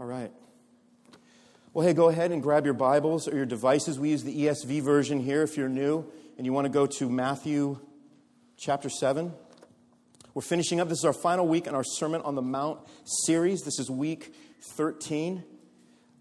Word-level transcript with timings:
All 0.00 0.06
right. 0.06 0.32
Well, 1.72 1.86
hey, 1.86 1.92
go 1.92 2.08
ahead 2.08 2.32
and 2.32 2.42
grab 2.42 2.64
your 2.64 2.74
Bibles 2.74 3.28
or 3.28 3.36
your 3.36 3.46
devices. 3.46 3.96
We 3.96 4.10
use 4.10 4.24
the 4.24 4.46
ESV 4.46 4.82
version 4.82 5.20
here 5.20 5.42
if 5.42 5.56
you're 5.56 5.68
new 5.68 6.04
and 6.36 6.44
you 6.44 6.52
want 6.52 6.64
to 6.64 6.68
go 6.68 6.84
to 6.84 7.08
Matthew 7.08 7.78
chapter 8.56 8.88
7. 8.88 9.32
We're 10.34 10.42
finishing 10.42 10.80
up. 10.80 10.88
This 10.88 10.98
is 10.98 11.04
our 11.04 11.12
final 11.12 11.46
week 11.46 11.68
in 11.68 11.76
our 11.76 11.84
Sermon 11.84 12.22
on 12.22 12.34
the 12.34 12.42
Mount 12.42 12.80
series. 13.04 13.62
This 13.62 13.78
is 13.78 13.88
week 13.88 14.34
13. 14.62 15.44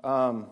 Um, 0.03 0.45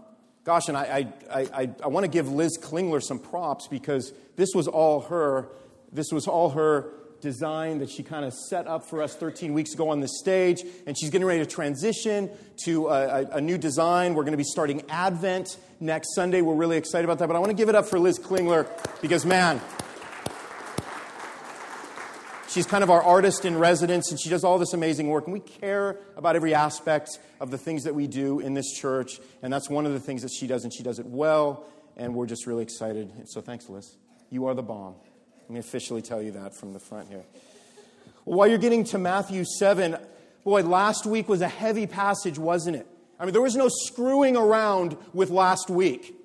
gosh, 0.44 0.68
and 0.68 0.76
I, 0.76 1.14
I, 1.32 1.42
I, 1.42 1.70
I 1.84 1.88
want 1.90 2.06
to 2.06 2.12
give 2.12 2.28
Liz 2.28 2.58
Klingler 2.60 3.04
some 3.04 3.20
props 3.20 3.68
because 3.68 4.14
this 4.36 4.50
was 4.56 4.68
all 4.68 5.02
her. 5.02 5.50
This 5.92 6.08
was 6.12 6.28
all 6.28 6.50
her 6.50 6.92
design 7.22 7.80
that 7.80 7.90
she 7.90 8.04
kind 8.04 8.26
of 8.26 8.34
set 8.34 8.68
up 8.68 8.84
for 8.84 9.02
us 9.02 9.16
13 9.16 9.54
weeks 9.54 9.74
ago 9.74 9.90
on 9.90 10.00
the 10.00 10.08
stage. 10.08 10.64
And 10.86 10.98
she's 10.98 11.10
getting 11.10 11.28
ready 11.28 11.40
to 11.40 11.50
transition 11.50 12.30
to 12.66 12.88
a, 12.88 12.92
a, 12.92 13.26
a 13.34 13.42
new 13.42 13.58
design. 13.58 14.14
We're 14.14 14.24
going 14.24 14.34
to 14.34 14.38
be 14.38 14.44
starting 14.44 14.84
Advent 14.90 15.58
next 15.80 16.16
Sunday. 16.16 16.42
We're 16.42 16.56
really 16.56 16.78
excited 16.78 17.06
about 17.06 17.20
that. 17.20 17.28
But 17.28 17.36
I 17.36 17.40
want 17.40 17.52
to 17.52 17.56
give 17.56 17.70
it 17.70 17.76
up 17.76 17.86
for 17.86 18.00
Liz 18.00 18.20
Klingler 18.20 18.68
because, 19.02 19.26
man, 19.26 19.62
She's 22.52 22.66
kind 22.66 22.84
of 22.84 22.90
our 22.90 23.02
artist 23.02 23.46
in 23.46 23.58
residence, 23.58 24.12
and 24.12 24.20
she 24.20 24.28
does 24.28 24.44
all 24.44 24.58
this 24.58 24.74
amazing 24.74 25.08
work. 25.08 25.24
And 25.24 25.32
we 25.32 25.40
care 25.40 26.00
about 26.18 26.36
every 26.36 26.54
aspect 26.54 27.18
of 27.40 27.50
the 27.50 27.58
things 27.58 27.86
that 27.86 27.96
we 27.96 28.08
do 28.08 28.42
in 28.42 28.56
this 28.56 28.74
church. 28.74 29.22
And 29.42 29.54
that's 29.54 29.70
one 29.70 29.86
of 29.86 29.94
the 29.94 30.02
things 30.02 30.22
that 30.24 30.32
she 30.38 30.48
does, 30.48 30.66
and 30.66 30.74
she 30.74 30.84
does 30.84 31.00
it 31.00 31.06
well. 31.06 31.66
And 31.96 32.14
we're 32.14 32.26
just 32.26 32.46
really 32.48 32.64
excited. 32.64 33.10
So 33.30 33.40
thanks, 33.40 33.70
Liz. 33.70 33.96
You 34.30 34.48
are 34.48 34.54
the 34.54 34.64
bomb. 34.64 34.96
Let 35.52 35.56
me 35.56 35.60
officially 35.60 36.02
tell 36.02 36.22
you 36.22 36.32
that 36.32 36.56
from 36.56 36.72
the 36.72 36.80
front 36.80 37.10
here. 37.10 37.26
Well, 38.24 38.38
while 38.38 38.48
you're 38.48 38.58
getting 38.58 38.86
to 38.86 38.98
Matthew 38.98 39.44
7, 39.44 39.98
boy, 40.46 40.62
last 40.64 41.06
week 41.06 41.28
was 41.28 41.42
a 41.42 41.48
heavy 41.50 41.88
passage, 41.88 42.40
wasn't 42.40 42.78
it? 42.78 42.88
I 43.20 43.26
mean, 43.26 43.34
there 43.34 43.42
was 43.42 43.58
no 43.58 43.68
screwing 43.68 44.38
around 44.38 44.96
with 45.12 45.30
last 45.30 45.70
week. 45.70 46.16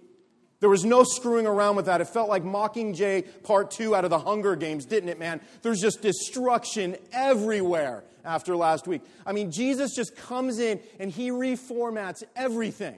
There 0.60 0.68
was 0.68 0.84
no 0.84 1.02
screwing 1.02 1.44
around 1.44 1.74
with 1.74 1.86
that. 1.86 2.00
It 2.00 2.04
felt 2.04 2.28
like 2.28 2.44
Mockingjay 2.44 3.42
Part 3.42 3.72
2 3.72 3.96
out 3.96 4.04
of 4.04 4.10
the 4.10 4.20
Hunger 4.20 4.54
Games, 4.54 4.86
didn't 4.86 5.08
it, 5.08 5.18
man? 5.18 5.40
There's 5.62 5.80
just 5.80 6.02
destruction 6.02 6.96
everywhere 7.12 8.04
after 8.24 8.54
last 8.54 8.86
week. 8.86 9.02
I 9.26 9.32
mean, 9.32 9.50
Jesus 9.50 9.92
just 9.96 10.14
comes 10.14 10.60
in 10.60 10.78
and 11.00 11.10
he 11.10 11.32
reformats 11.32 12.22
everything. 12.36 12.94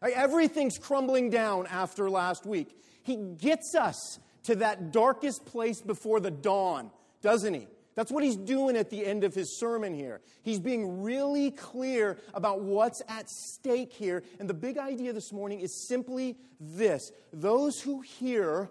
Everything's 0.00 0.78
crumbling 0.78 1.30
down 1.30 1.66
after 1.66 2.08
last 2.08 2.46
week. 2.46 2.80
He 3.02 3.16
gets 3.16 3.74
us 3.74 4.20
to 4.44 4.56
that 4.56 4.92
darkest 4.92 5.44
place 5.46 5.80
before 5.80 6.20
the 6.20 6.30
dawn, 6.30 6.90
doesn't 7.22 7.54
he? 7.54 7.66
That's 7.94 8.10
what 8.10 8.24
he's 8.24 8.36
doing 8.36 8.76
at 8.76 8.90
the 8.90 9.06
end 9.06 9.22
of 9.22 9.34
his 9.34 9.56
sermon 9.56 9.94
here. 9.94 10.20
He's 10.42 10.58
being 10.58 11.02
really 11.02 11.52
clear 11.52 12.18
about 12.32 12.60
what's 12.60 13.02
at 13.08 13.30
stake 13.30 13.92
here. 13.92 14.24
And 14.40 14.50
the 14.50 14.54
big 14.54 14.78
idea 14.78 15.12
this 15.12 15.32
morning 15.32 15.60
is 15.60 15.72
simply 15.72 16.36
this 16.58 17.12
those 17.32 17.80
who 17.80 18.00
hear 18.00 18.70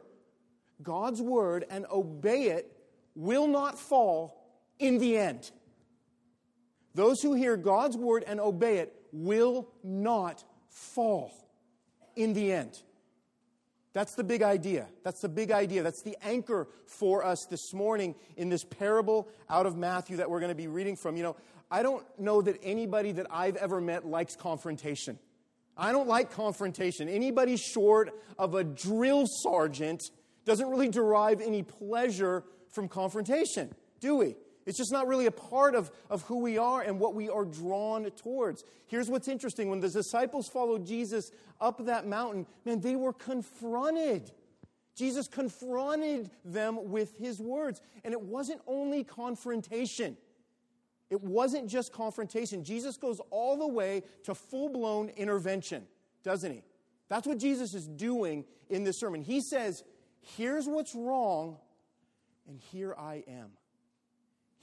God's 0.82 1.22
word 1.22 1.66
and 1.70 1.86
obey 1.92 2.48
it 2.48 2.76
will 3.16 3.48
not 3.48 3.80
fall 3.80 4.44
in 4.78 4.98
the 4.98 5.18
end. 5.18 5.52
Those 6.94 7.22
who 7.22 7.34
hear 7.34 7.56
God's 7.56 7.96
word 7.96 8.24
and 8.28 8.40
obey 8.40 8.78
it 8.78 8.94
will 9.12 9.70
not 9.84 10.44
fall 10.68 11.32
in 12.16 12.34
the 12.34 12.52
end. 12.52 12.82
That's 13.94 14.16
the 14.16 14.24
big 14.24 14.42
idea. 14.42 14.88
That's 15.04 15.22
the 15.22 15.30
big 15.30 15.52
idea. 15.52 15.84
That's 15.84 16.02
the 16.02 16.18
anchor 16.24 16.68
for 16.88 17.24
us 17.24 17.46
this 17.46 17.74
morning 17.74 18.16
in 18.38 18.50
this 18.50 18.64
parable 18.64 19.28
out 19.50 19.68
of 19.68 19.78
Matthew 19.78 20.18
that 20.18 20.30
we're 20.30 20.40
going 20.40 20.50
to 20.50 20.56
be 20.56 20.68
reading 20.68 20.96
from. 20.96 21.16
You 21.16 21.24
know, 21.24 21.36
I 21.70 21.84
don't 21.84 22.04
know 22.20 22.42
that 22.42 22.60
anybody 22.64 23.12
that 23.14 23.28
I've 23.30 23.56
ever 23.56 23.80
met 23.80 24.06
likes 24.06 24.36
confrontation. 24.36 25.20
I 25.78 25.92
don't 25.92 26.08
like 26.08 26.32
confrontation. 26.32 27.08
Anybody 27.08 27.56
short 27.56 28.20
of 28.38 28.56
a 28.56 28.64
drill 28.64 29.26
sergeant 29.28 30.10
doesn't 30.46 30.68
really 30.68 30.90
derive 30.90 31.40
any 31.40 31.64
pleasure 31.64 32.44
from 32.70 32.88
confrontation, 32.88 33.74
do 34.00 34.16
we? 34.16 34.36
It's 34.66 34.78
just 34.78 34.92
not 34.92 35.08
really 35.08 35.26
a 35.26 35.32
part 35.32 35.76
of, 35.76 35.92
of 36.10 36.22
who 36.24 36.40
we 36.40 36.58
are 36.58 36.82
and 36.82 37.00
what 37.00 37.14
we 37.14 37.30
are 37.30 37.46
drawn 37.46 38.10
towards. 38.12 38.64
Here's 38.88 39.10
what's 39.10 39.28
interesting 39.28 39.70
when 39.70 39.82
the 39.82 39.90
disciples 39.90 40.48
followed 40.48 40.86
Jesus 40.86 41.32
up 41.60 41.86
that 41.86 42.08
mountain, 42.08 42.46
man, 42.66 42.80
they 42.80 42.96
were 42.96 43.14
confronted. 43.14 44.32
Jesus 44.96 45.28
confronted 45.28 46.30
them 46.46 46.92
with 46.92 47.18
his 47.18 47.40
words. 47.40 47.82
And 48.04 48.14
it 48.14 48.22
wasn't 48.22 48.62
only 48.68 49.04
confrontation, 49.04 50.18
it 51.10 51.22
wasn't 51.22 51.70
just 51.70 51.92
confrontation. 51.92 52.64
Jesus 52.64 52.98
goes 52.98 53.20
all 53.30 53.58
the 53.58 53.68
way 53.68 54.04
to 54.24 54.34
full 54.34 54.70
blown 54.70 55.10
intervention, 55.10 55.86
doesn't 56.24 56.52
he? 56.52 56.64
That's 57.10 57.28
what 57.28 57.38
Jesus 57.38 57.74
is 57.74 57.88
doing 57.88 58.46
in 58.70 58.84
this 58.84 59.00
sermon. 59.00 59.22
He 59.22 59.42
says, 59.42 59.84
Here's 60.22 60.66
what's 60.68 60.96
wrong, 60.96 61.58
and 62.48 62.58
here 62.58 62.96
I 62.98 63.24
am. 63.28 63.52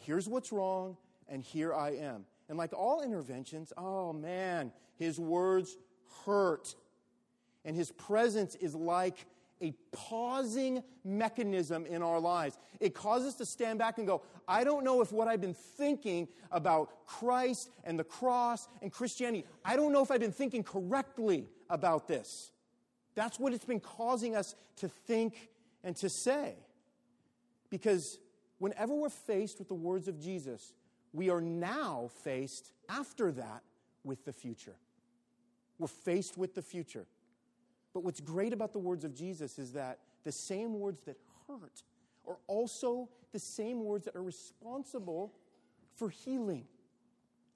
Here's 0.00 0.28
what's 0.28 0.50
wrong, 0.50 0.96
and 1.28 1.42
here 1.42 1.72
I 1.72 1.90
am. 1.90 2.24
And 2.48 2.58
like 2.58 2.72
all 2.72 3.02
interventions, 3.02 3.72
oh 3.76 4.12
man, 4.12 4.72
his 4.96 5.20
words 5.20 5.76
hurt. 6.24 6.74
And 7.64 7.76
his 7.76 7.92
presence 7.92 8.54
is 8.56 8.74
like 8.74 9.26
a 9.62 9.74
pausing 9.92 10.82
mechanism 11.04 11.84
in 11.84 12.02
our 12.02 12.18
lives. 12.18 12.58
It 12.80 12.94
causes 12.94 13.28
us 13.28 13.34
to 13.34 13.46
stand 13.46 13.78
back 13.78 13.98
and 13.98 14.06
go, 14.06 14.22
I 14.48 14.64
don't 14.64 14.84
know 14.84 15.02
if 15.02 15.12
what 15.12 15.28
I've 15.28 15.40
been 15.40 15.54
thinking 15.54 16.28
about 16.50 17.06
Christ 17.06 17.70
and 17.84 17.98
the 17.98 18.04
cross 18.04 18.66
and 18.80 18.90
Christianity, 18.90 19.44
I 19.64 19.76
don't 19.76 19.92
know 19.92 20.02
if 20.02 20.10
I've 20.10 20.20
been 20.20 20.32
thinking 20.32 20.62
correctly 20.62 21.46
about 21.68 22.08
this. 22.08 22.50
That's 23.14 23.38
what 23.38 23.52
it's 23.52 23.66
been 23.66 23.80
causing 23.80 24.34
us 24.34 24.54
to 24.76 24.88
think 24.88 25.50
and 25.84 25.94
to 25.96 26.08
say. 26.08 26.54
Because 27.68 28.18
whenever 28.60 28.94
we're 28.94 29.08
faced 29.08 29.58
with 29.58 29.66
the 29.66 29.74
words 29.74 30.06
of 30.06 30.20
Jesus, 30.20 30.72
we 31.12 31.28
are 31.28 31.40
now 31.40 32.08
faced 32.22 32.72
after 32.88 33.32
that 33.32 33.62
with 34.04 34.24
the 34.24 34.32
future. 34.32 34.76
We're 35.78 35.88
faced 35.88 36.38
with 36.38 36.54
the 36.54 36.62
future. 36.62 37.06
But 37.92 38.04
what's 38.04 38.20
great 38.20 38.52
about 38.52 38.72
the 38.72 38.78
words 38.78 39.04
of 39.04 39.14
Jesus 39.14 39.58
is 39.58 39.72
that 39.72 39.98
the 40.22 40.30
same 40.30 40.78
words 40.78 41.00
that 41.02 41.16
hurt 41.48 41.82
are 42.28 42.36
also 42.46 43.08
the 43.32 43.38
same 43.38 43.82
words 43.84 44.04
that 44.04 44.14
are 44.14 44.22
responsible 44.22 45.32
for 45.96 46.10
healing. 46.10 46.66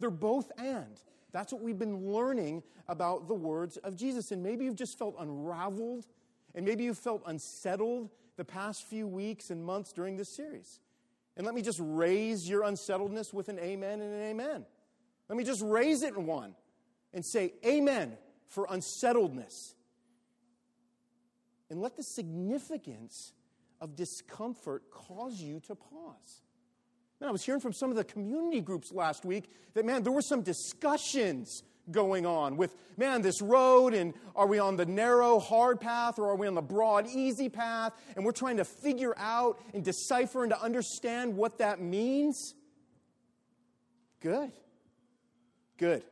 They're 0.00 0.10
both 0.10 0.50
and. 0.58 1.00
That's 1.32 1.52
what 1.52 1.62
we've 1.62 1.78
been 1.78 2.12
learning 2.12 2.62
about 2.88 3.28
the 3.28 3.34
words 3.34 3.76
of 3.78 3.96
Jesus. 3.96 4.32
And 4.32 4.42
maybe 4.42 4.64
you've 4.64 4.74
just 4.74 4.98
felt 4.98 5.14
unraveled, 5.18 6.06
and 6.54 6.64
maybe 6.64 6.84
you've 6.84 6.98
felt 6.98 7.22
unsettled 7.26 8.10
the 8.36 8.44
past 8.44 8.84
few 8.84 9.06
weeks 9.06 9.50
and 9.50 9.64
months 9.64 9.92
during 9.92 10.16
this 10.16 10.28
series. 10.28 10.80
And 11.36 11.44
let 11.44 11.54
me 11.54 11.62
just 11.62 11.80
raise 11.82 12.48
your 12.48 12.62
unsettledness 12.62 13.32
with 13.32 13.48
an 13.48 13.58
amen 13.58 14.00
and 14.00 14.12
an 14.12 14.22
amen. 14.22 14.66
Let 15.28 15.36
me 15.36 15.44
just 15.44 15.62
raise 15.62 16.02
it 16.02 16.14
in 16.14 16.26
one 16.26 16.54
and 17.12 17.24
say 17.24 17.54
amen 17.64 18.16
for 18.48 18.66
unsettledness. 18.70 19.74
And 21.70 21.80
let 21.80 21.96
the 21.96 22.02
significance 22.02 23.32
of 23.80 23.96
discomfort 23.96 24.90
cause 24.90 25.40
you 25.40 25.60
to 25.60 25.74
pause. 25.74 26.42
Man, 27.20 27.28
I 27.28 27.32
was 27.32 27.44
hearing 27.44 27.60
from 27.60 27.72
some 27.72 27.90
of 27.90 27.96
the 27.96 28.04
community 28.04 28.60
groups 28.60 28.92
last 28.92 29.24
week 29.24 29.50
that, 29.74 29.84
man, 29.84 30.02
there 30.02 30.12
were 30.12 30.22
some 30.22 30.42
discussions 30.42 31.62
going 31.90 32.26
on 32.26 32.56
with, 32.56 32.74
man, 32.96 33.22
this 33.22 33.42
road, 33.42 33.94
and 33.94 34.14
are 34.34 34.46
we 34.46 34.58
on 34.58 34.76
the 34.76 34.86
narrow, 34.86 35.38
hard 35.38 35.80
path, 35.80 36.18
or 36.18 36.30
are 36.30 36.36
we 36.36 36.46
on 36.46 36.54
the 36.54 36.62
broad, 36.62 37.06
easy 37.06 37.48
path? 37.48 37.92
And 38.16 38.24
we're 38.24 38.32
trying 38.32 38.56
to 38.56 38.64
figure 38.64 39.14
out 39.16 39.60
and 39.72 39.84
decipher 39.84 40.44
and 40.44 40.52
to 40.52 40.60
understand 40.60 41.36
what 41.36 41.58
that 41.58 41.80
means. 41.80 42.54
Good. 44.20 44.52
Good. 45.76 46.04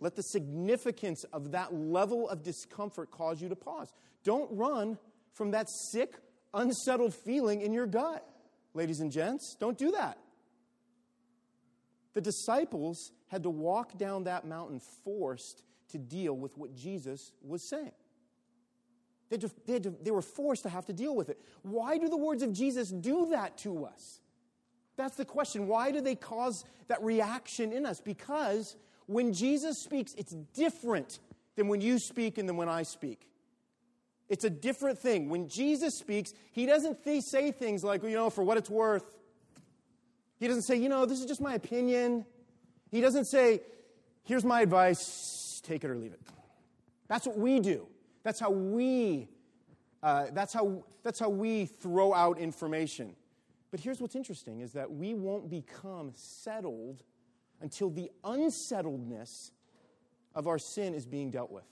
Let 0.00 0.16
the 0.16 0.22
significance 0.22 1.24
of 1.32 1.52
that 1.52 1.74
level 1.74 2.28
of 2.28 2.42
discomfort 2.42 3.10
cause 3.10 3.40
you 3.40 3.48
to 3.48 3.56
pause. 3.56 3.92
Don't 4.22 4.50
run 4.56 4.98
from 5.32 5.50
that 5.52 5.68
sick, 5.68 6.14
unsettled 6.52 7.14
feeling 7.14 7.60
in 7.60 7.72
your 7.72 7.86
gut, 7.86 8.26
ladies 8.72 9.00
and 9.00 9.10
gents. 9.10 9.56
Don't 9.58 9.76
do 9.76 9.92
that. 9.92 10.18
The 12.14 12.20
disciples 12.20 13.12
had 13.28 13.42
to 13.42 13.50
walk 13.50 13.96
down 13.98 14.24
that 14.24 14.46
mountain 14.46 14.80
forced 14.80 15.62
to 15.90 15.98
deal 15.98 16.36
with 16.36 16.56
what 16.56 16.74
Jesus 16.74 17.32
was 17.42 17.62
saying. 17.62 17.92
They, 19.30 19.38
just, 19.38 19.54
they, 19.66 19.80
to, 19.80 19.94
they, 20.02 20.10
were 20.10 20.22
forced 20.22 20.62
to 20.64 20.68
have 20.68 20.86
to 20.86 20.92
deal 20.92 21.16
with 21.16 21.28
it. 21.28 21.40
Why 21.62 21.98
do 21.98 22.08
the 22.08 22.16
words 22.16 22.42
of 22.42 22.52
Jesus 22.52 22.90
do 22.90 23.30
that 23.30 23.56
to 23.58 23.84
us? 23.84 24.20
That's 24.96 25.16
the 25.16 25.24
question. 25.24 25.66
Why 25.66 25.90
do 25.90 26.00
they 26.00 26.14
cause 26.14 26.64
that 26.88 27.02
reaction 27.02 27.72
in 27.72 27.86
us? 27.86 28.00
Because 28.00 28.76
when 29.06 29.32
Jesus 29.32 29.78
speaks, 29.78 30.14
it's 30.14 30.32
different 30.32 31.18
than 31.56 31.68
when 31.68 31.80
you 31.80 31.98
speak 31.98 32.38
and 32.38 32.48
then 32.48 32.56
when 32.56 32.68
I 32.68 32.82
speak. 32.82 33.28
It's 34.28 34.44
a 34.44 34.50
different 34.50 34.98
thing. 34.98 35.28
When 35.28 35.48
Jesus 35.48 35.96
speaks, 35.96 36.32
he 36.52 36.66
doesn't 36.66 37.04
th- 37.04 37.24
say 37.24 37.52
things 37.52 37.84
like, 37.84 38.02
you 38.02 38.10
know, 38.10 38.30
for 38.30 38.42
what 38.42 38.56
it's 38.56 38.70
worth. 38.70 39.16
He 40.38 40.48
doesn't 40.48 40.62
say, 40.62 40.76
you 40.76 40.88
know, 40.88 41.06
this 41.06 41.20
is 41.20 41.26
just 41.26 41.40
my 41.40 41.54
opinion. 41.54 42.24
He 42.94 43.00
doesn't 43.00 43.24
say, 43.24 43.60
here's 44.22 44.44
my 44.44 44.60
advice, 44.60 45.60
take 45.64 45.82
it 45.82 45.90
or 45.90 45.96
leave 45.96 46.12
it. 46.12 46.20
That's 47.08 47.26
what 47.26 47.36
we 47.36 47.58
do. 47.58 47.88
That's 48.22 48.38
how 48.38 48.50
we. 48.50 49.28
Uh, 50.00 50.26
that's 50.32 50.52
how 50.52 50.84
that's 51.02 51.18
how 51.18 51.28
we 51.28 51.66
throw 51.66 52.14
out 52.14 52.38
information. 52.38 53.16
But 53.72 53.80
here's 53.80 54.00
what's 54.00 54.14
interesting: 54.14 54.60
is 54.60 54.74
that 54.74 54.92
we 54.92 55.12
won't 55.12 55.50
become 55.50 56.12
settled 56.14 57.02
until 57.60 57.90
the 57.90 58.12
unsettledness 58.22 59.50
of 60.36 60.46
our 60.46 60.60
sin 60.60 60.94
is 60.94 61.04
being 61.04 61.32
dealt 61.32 61.50
with. 61.50 61.66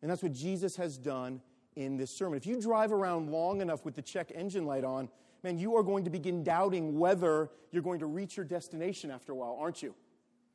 And 0.00 0.08
that's 0.08 0.22
what 0.22 0.32
Jesus 0.32 0.76
has 0.76 0.96
done 0.96 1.40
in 1.74 1.96
this 1.96 2.16
sermon. 2.16 2.36
If 2.36 2.46
you 2.46 2.60
drive 2.60 2.92
around 2.92 3.30
long 3.30 3.62
enough 3.62 3.84
with 3.84 3.96
the 3.96 4.02
check 4.02 4.30
engine 4.32 4.64
light 4.64 4.84
on, 4.84 5.08
man, 5.42 5.58
you 5.58 5.74
are 5.74 5.82
going 5.82 6.04
to 6.04 6.10
begin 6.10 6.44
doubting 6.44 7.00
whether 7.00 7.50
you're 7.72 7.82
going 7.82 7.98
to 7.98 8.06
reach 8.06 8.36
your 8.36 8.46
destination 8.46 9.10
after 9.10 9.32
a 9.32 9.34
while, 9.34 9.58
aren't 9.60 9.82
you? 9.82 9.92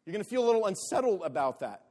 You're 0.05 0.13
going 0.13 0.23
to 0.23 0.29
feel 0.29 0.43
a 0.43 0.47
little 0.47 0.65
unsettled 0.65 1.21
about 1.23 1.61
that. 1.61 1.81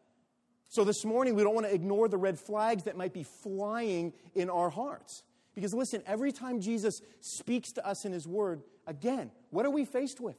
So 0.69 0.85
this 0.85 1.05
morning, 1.05 1.35
we 1.35 1.43
don't 1.43 1.55
want 1.55 1.67
to 1.67 1.75
ignore 1.75 2.09
the 2.09 2.17
red 2.17 2.39
flags 2.39 2.85
that 2.85 2.97
might 2.97 3.13
be 3.13 3.25
flying 3.43 4.13
in 4.35 4.51
our 4.51 4.71
hearts. 4.71 5.23
Because 5.55 5.73
listen, 5.73 6.03
every 6.07 6.33
time 6.33 6.61
Jesus 6.61 7.01
speaks 7.21 7.73
to 7.73 7.87
us 7.87 8.05
in 8.05 8.13
his 8.13 8.27
word, 8.27 8.63
again, 8.87 9.31
what 9.51 9.65
are 9.65 9.71
we 9.71 9.85
faced 9.85 10.21
with? 10.21 10.37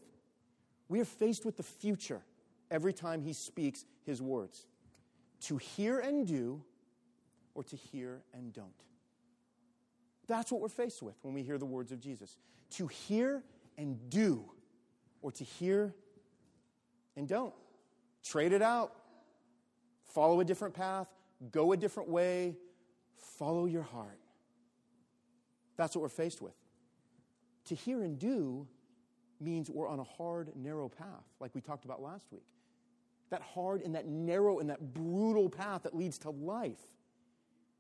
We 0.90 1.00
are 1.00 1.06
faced 1.06 1.46
with 1.46 1.58
the 1.58 1.64
future 1.64 2.22
every 2.70 2.94
time 2.94 3.22
he 3.22 3.34
speaks 3.34 3.86
his 4.06 4.22
words 4.22 4.66
to 5.42 5.58
hear 5.58 6.00
and 6.00 6.26
do, 6.28 6.64
or 7.54 7.64
to 7.64 7.76
hear 7.76 8.22
and 8.34 8.52
don't. 8.54 8.70
That's 10.28 10.52
what 10.52 10.62
we're 10.62 10.70
faced 10.70 11.04
with 11.04 11.16
when 11.22 11.34
we 11.34 11.44
hear 11.44 11.58
the 11.58 11.66
words 11.66 11.92
of 11.92 12.00
Jesus 12.00 12.38
to 12.72 12.88
hear 12.88 13.44
and 13.78 14.10
do, 14.10 14.44
or 15.22 15.32
to 15.32 15.44
hear 15.44 15.94
and 17.16 17.28
don't. 17.28 17.54
Trade 18.26 18.54
it 18.54 18.62
out, 18.62 18.92
follow 20.04 20.40
a 20.40 20.46
different 20.46 20.74
path, 20.74 21.08
go 21.52 21.74
a 21.74 21.78
different 21.78 22.10
way, 22.10 22.56
follow 23.16 23.66
your 23.66 23.84
heart. 23.84 24.20
That's 25.78 25.96
what 25.96 26.02
we're 26.02 26.10
faced 26.10 26.42
with. 26.42 26.56
To 27.66 27.76
hear 27.76 28.02
and 28.02 28.18
do 28.18 28.68
means 29.40 29.70
we're 29.70 29.88
on 29.88 30.00
a 30.00 30.04
hard, 30.04 30.52
narrow 30.56 30.90
path, 30.90 31.26
like 31.40 31.54
we 31.54 31.62
talked 31.62 31.86
about 31.86 32.02
last 32.02 32.26
week. 32.32 32.46
That 33.30 33.42
hard 33.42 33.82
and 33.82 33.94
that 33.96 34.08
narrow 34.08 34.60
and 34.60 34.70
that 34.70 34.94
brutal 34.94 35.50
path 35.50 35.84
that 35.84 35.96
leads 35.96 36.18
to 36.20 36.32
life. 36.32 36.82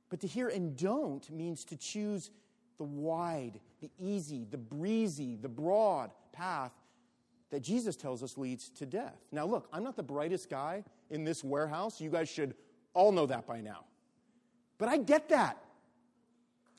But 0.09 0.19
to 0.21 0.27
hear 0.27 0.49
and 0.49 0.77
don't 0.77 1.27
means 1.31 1.65
to 1.65 1.77
choose 1.77 2.29
the 2.77 2.83
wide, 2.83 3.59
the 3.81 3.89
easy, 3.99 4.45
the 4.49 4.57
breezy, 4.57 5.37
the 5.37 5.49
broad 5.49 6.11
path 6.33 6.71
that 7.55 7.61
Jesus 7.61 7.95
tells 7.95 8.21
us 8.21 8.37
leads 8.37 8.69
to 8.71 8.85
death. 8.85 9.15
Now, 9.31 9.45
look, 9.45 9.69
I'm 9.71 9.81
not 9.81 9.95
the 9.95 10.03
brightest 10.03 10.49
guy 10.49 10.83
in 11.09 11.23
this 11.23 11.41
warehouse. 11.41 12.01
You 12.01 12.09
guys 12.09 12.27
should 12.27 12.53
all 12.93 13.13
know 13.13 13.27
that 13.27 13.47
by 13.47 13.61
now. 13.61 13.85
But 14.77 14.89
I 14.89 14.97
get 14.97 15.29
that. 15.29 15.63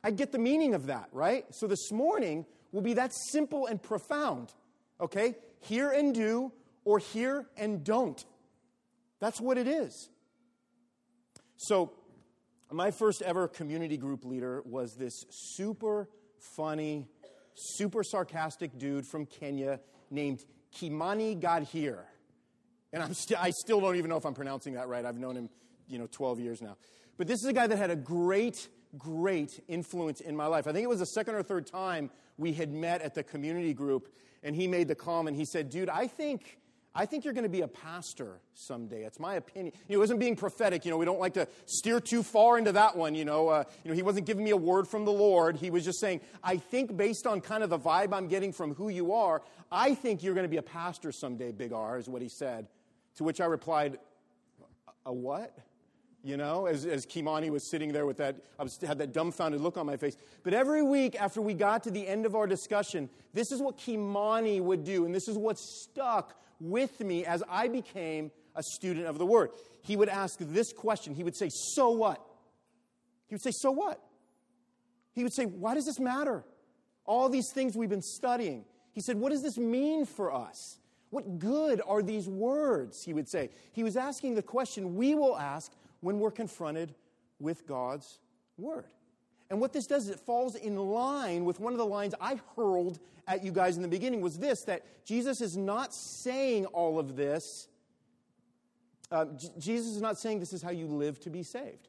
I 0.05 0.11
get 0.11 0.33
the 0.33 0.39
meaning 0.39 0.75
of 0.75 0.89
that, 0.89 1.09
right? 1.13 1.47
So 1.49 1.67
this 1.67 1.91
morning 1.91 2.45
will 2.73 2.83
be 2.83 2.93
that 2.93 3.15
simple 3.31 3.65
and 3.65 3.83
profound, 3.83 4.53
okay? 5.01 5.37
Hear 5.61 5.93
and 5.93 6.15
do, 6.15 6.53
or 6.85 6.99
hear 6.99 7.47
and 7.57 7.83
don't. 7.83 8.23
That's 9.19 9.41
what 9.41 9.57
it 9.57 9.67
is. 9.67 10.11
So, 11.57 11.95
my 12.71 12.91
first 12.91 13.23
ever 13.23 13.49
community 13.49 13.97
group 13.97 14.27
leader 14.27 14.63
was 14.67 14.95
this 14.97 15.25
super 15.31 16.11
funny, 16.55 17.07
super 17.55 18.05
sarcastic 18.05 18.77
dude 18.77 19.07
from 19.07 19.25
Kenya 19.25 19.81
named 20.11 20.45
Kimani 20.77 21.65
here, 21.65 22.05
And 22.93 23.03
I'm 23.03 23.15
st- 23.15 23.43
I 23.43 23.51
still 23.51 23.81
don't 23.81 23.97
even 23.97 24.09
know 24.09 24.17
if 24.17 24.25
I'm 24.25 24.35
pronouncing 24.35 24.75
that 24.75 24.89
right. 24.89 25.05
I've 25.05 25.19
known 25.19 25.37
him, 25.37 25.51
you 25.89 25.99
know, 25.99 26.09
12 26.11 26.41
years 26.41 26.63
now. 26.63 26.77
But 27.17 27.27
this 27.27 27.41
is 27.41 27.47
a 27.47 27.53
guy 27.53 27.67
that 27.67 27.77
had 27.77 27.91
a 27.91 27.97
great, 27.97 28.69
great 28.99 29.63
influence 29.69 30.21
in 30.21 30.37
my 30.37 30.47
life. 30.47 30.67
I 30.67 30.73
think 30.73 30.85
it 30.85 30.89
was 30.89 31.01
the 31.01 31.07
second 31.07 31.35
or 31.35 31.43
third 31.43 31.67
time 31.67 32.11
we 32.37 32.53
had 32.53 32.73
met 32.73 33.03
at 33.03 33.15
the 33.15 33.23
community 33.23 33.73
group, 33.73 34.15
and 34.43 34.55
he 34.55 34.67
made 34.67 34.89
the 34.89 34.95
comment. 34.95 35.37
He 35.37 35.45
said, 35.45 35.71
Dude, 35.71 35.89
I 35.89 36.07
think 36.07 36.59
I 36.97 37.05
think 37.05 37.25
you're 37.25 37.35
going 37.35 37.45
to 37.45 37.51
be 37.51 37.61
a 37.61 37.69
pastor 37.69 38.41
someday. 38.55 39.05
It's 39.05 39.21
my 39.21 39.35
opinion. 39.35 39.75
He 39.87 39.99
wasn't 39.99 40.19
being 40.19 40.35
prophetic. 40.35 40.85
You 40.85 40.91
know, 40.91 40.97
we 40.97 41.05
don't 41.05 41.21
like 41.21 41.35
to 41.35 41.47
steer 41.67 42.01
too 42.01 42.23
far 42.23 42.57
into 42.57 42.73
that 42.73 42.97
one. 42.97 43.15
You 43.15 43.27
know, 43.27 43.49
uh, 43.49 43.65
you 43.85 43.91
know, 43.91 43.95
he 43.95 44.03
wasn't 44.03 44.27
giving 44.27 44.43
me 44.43 44.51
a 44.51 44.57
word 44.57 44.89
from 44.89 45.05
the 45.05 45.13
Lord. 45.13 45.57
He 45.57 45.71
was 45.71 45.85
just 45.85 46.01
saying, 46.01 46.23
I 46.43 46.57
think 46.57 46.97
based 46.97 47.27
on 47.27 47.43
kind 47.43 47.63
of 47.63 47.69
the 47.69 47.79
vibe 47.79 48.15
I'm 48.15 48.29
getting 48.29 48.53
from 48.53 48.75
who 48.75 48.89
you 48.89 49.13
are, 49.13 49.43
I 49.71 49.95
think 49.95 50.23
you're 50.23 50.35
going 50.35 50.47
to 50.47 50.51
be 50.51 50.57
a 50.57 50.63
pastor 50.63 51.13
someday, 51.13 51.53
Big 51.53 51.73
R, 51.73 51.99
is 51.99 52.09
what 52.09 52.23
he 52.23 52.29
said. 52.29 52.67
To 53.17 53.25
which 53.25 53.41
I 53.41 53.47
replied, 53.47 53.99
a 55.05 55.13
what? 55.13 55.57
you 56.27 56.37
know, 56.37 56.67
as, 56.67 56.85
as 56.85 57.07
Kimani 57.07 57.51
was 57.51 57.71
sitting 57.71 57.93
there 57.93 58.05
with 58.05 58.17
that, 58.17 58.35
I 58.59 58.65
was, 58.65 58.77
had 58.79 58.99
that 58.99 59.13
dumbfounded 59.13 59.61
look 59.61 59.77
on 59.77 59.87
my 59.87 59.97
face. 59.97 60.17
But 60.43 60.55
every 60.55 60.83
week 60.83 61.15
after 61.15 61.41
we 61.41 61.55
got 61.55 61.85
to 61.85 61.91
the 61.93 62.05
end 62.05 62.27
of 62.27 62.35
our 62.35 62.49
discussion, 62.49 63.09
this 63.33 63.53
is 63.53 63.63
what 63.63 63.79
Kimani 63.79 64.61
would 64.61 64.83
do, 64.83 65.05
and 65.05 65.15
this 65.15 65.29
is 65.29 65.39
what 65.39 65.57
stuck 65.57 66.35
with 66.61 67.01
me 67.01 67.25
as 67.25 67.43
I 67.49 67.69
became 67.69 68.31
a 68.55 68.63
student 68.63 69.07
of 69.07 69.19
the 69.19 69.27
Word. 69.27 69.51
He 69.83 69.97
would 69.97 70.09
ask 70.09 70.39
this 70.41 70.73
question. 70.73 71.15
He 71.15 71.23
would 71.25 71.37
say, 71.37 71.49
So 71.51 71.91
what? 71.91 72.21
He 73.29 73.35
would 73.35 73.43
say, 73.43 73.53
So 73.53 73.71
what? 73.71 74.01
He 75.13 75.23
would 75.23 75.33
say, 75.33 75.45
Why 75.45 75.75
does 75.75 75.87
this 75.87 76.01
matter? 76.01 76.45
All 77.05 77.29
these 77.29 77.51
things 77.53 77.77
we've 77.77 77.91
been 77.91 78.03
studying. 78.03 78.65
He 78.93 79.01
said, 79.01 79.19
What 79.19 79.31
does 79.31 79.43
this 79.43 79.59
mean 79.59 80.07
for 80.07 80.33
us? 80.33 80.79
What 81.11 81.39
good 81.39 81.81
are 81.87 82.03
these 82.03 82.29
words? 82.29 83.03
He 83.05 83.13
would 83.13 83.29
say. 83.29 83.51
He 83.73 83.85
was 83.85 83.97
asking 83.97 84.35
the 84.35 84.43
question 84.43 84.97
we 84.97 85.15
will 85.15 85.37
ask 85.37 85.73
when 86.01 86.19
we're 86.19 86.31
confronted 86.31 86.95
with 87.39 87.67
God's 87.67 88.19
word. 88.59 88.87
And 89.51 89.61
what 89.61 89.73
this 89.73 89.87
does 89.87 90.05
is 90.05 90.11
it 90.11 90.21
falls 90.21 90.55
in 90.57 90.77
line 90.77 91.45
with 91.45 91.61
one 91.61 91.73
of 91.73 91.79
the 91.79 91.87
lines 91.87 92.15
I 92.21 92.41
hurled 92.57 92.99
at 93.29 93.45
you 93.45 93.53
guys 93.53 93.77
in 93.77 93.83
the 93.83 93.89
beginning 93.89 94.21
was 94.21 94.39
this 94.39 94.63
that 94.63 95.05
Jesus 95.05 95.41
is 95.41 95.57
not 95.57 95.95
saying 95.95 96.67
all 96.67 96.99
of 96.99 97.17
this. 97.17 97.69
Uh, 99.11 99.27
J- 99.37 99.49
Jesus 99.59 99.93
is 99.93 100.01
not 100.01 100.19
saying 100.19 100.41
this 100.41 100.53
is 100.53 100.63
how 100.63 100.71
you 100.71 100.87
live 100.87 101.21
to 101.21 101.31
be 101.31 101.43
saved. 101.43 101.89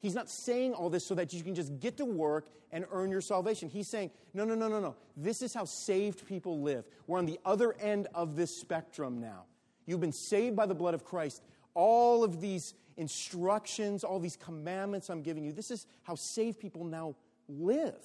He's 0.00 0.14
not 0.14 0.30
saying 0.30 0.72
all 0.74 0.90
this 0.90 1.04
so 1.04 1.14
that 1.14 1.32
you 1.32 1.42
can 1.42 1.54
just 1.54 1.78
get 1.78 1.96
to 1.98 2.04
work 2.04 2.48
and 2.72 2.84
earn 2.90 3.10
your 3.10 3.20
salvation. 3.20 3.68
He's 3.68 3.88
saying, 3.88 4.10
no, 4.32 4.44
no, 4.44 4.54
no, 4.54 4.68
no, 4.68 4.80
no. 4.80 4.96
This 5.16 5.42
is 5.42 5.54
how 5.54 5.64
saved 5.64 6.26
people 6.26 6.60
live. 6.60 6.84
We're 7.06 7.18
on 7.18 7.26
the 7.26 7.38
other 7.44 7.74
end 7.80 8.08
of 8.14 8.36
this 8.36 8.54
spectrum 8.54 9.20
now. 9.20 9.44
You've 9.86 10.00
been 10.00 10.12
saved 10.12 10.56
by 10.56 10.66
the 10.66 10.74
blood 10.74 10.94
of 10.94 11.04
Christ 11.04 11.42
all 11.74 12.22
of 12.22 12.40
these 12.40 12.74
instructions, 12.96 14.04
all 14.04 14.18
these 14.18 14.36
commandments 14.36 15.10
I'm 15.10 15.22
giving 15.22 15.44
you. 15.44 15.52
This 15.52 15.70
is 15.70 15.86
how 16.02 16.14
saved 16.14 16.60
people 16.60 16.84
now 16.84 17.14
live. 17.48 18.02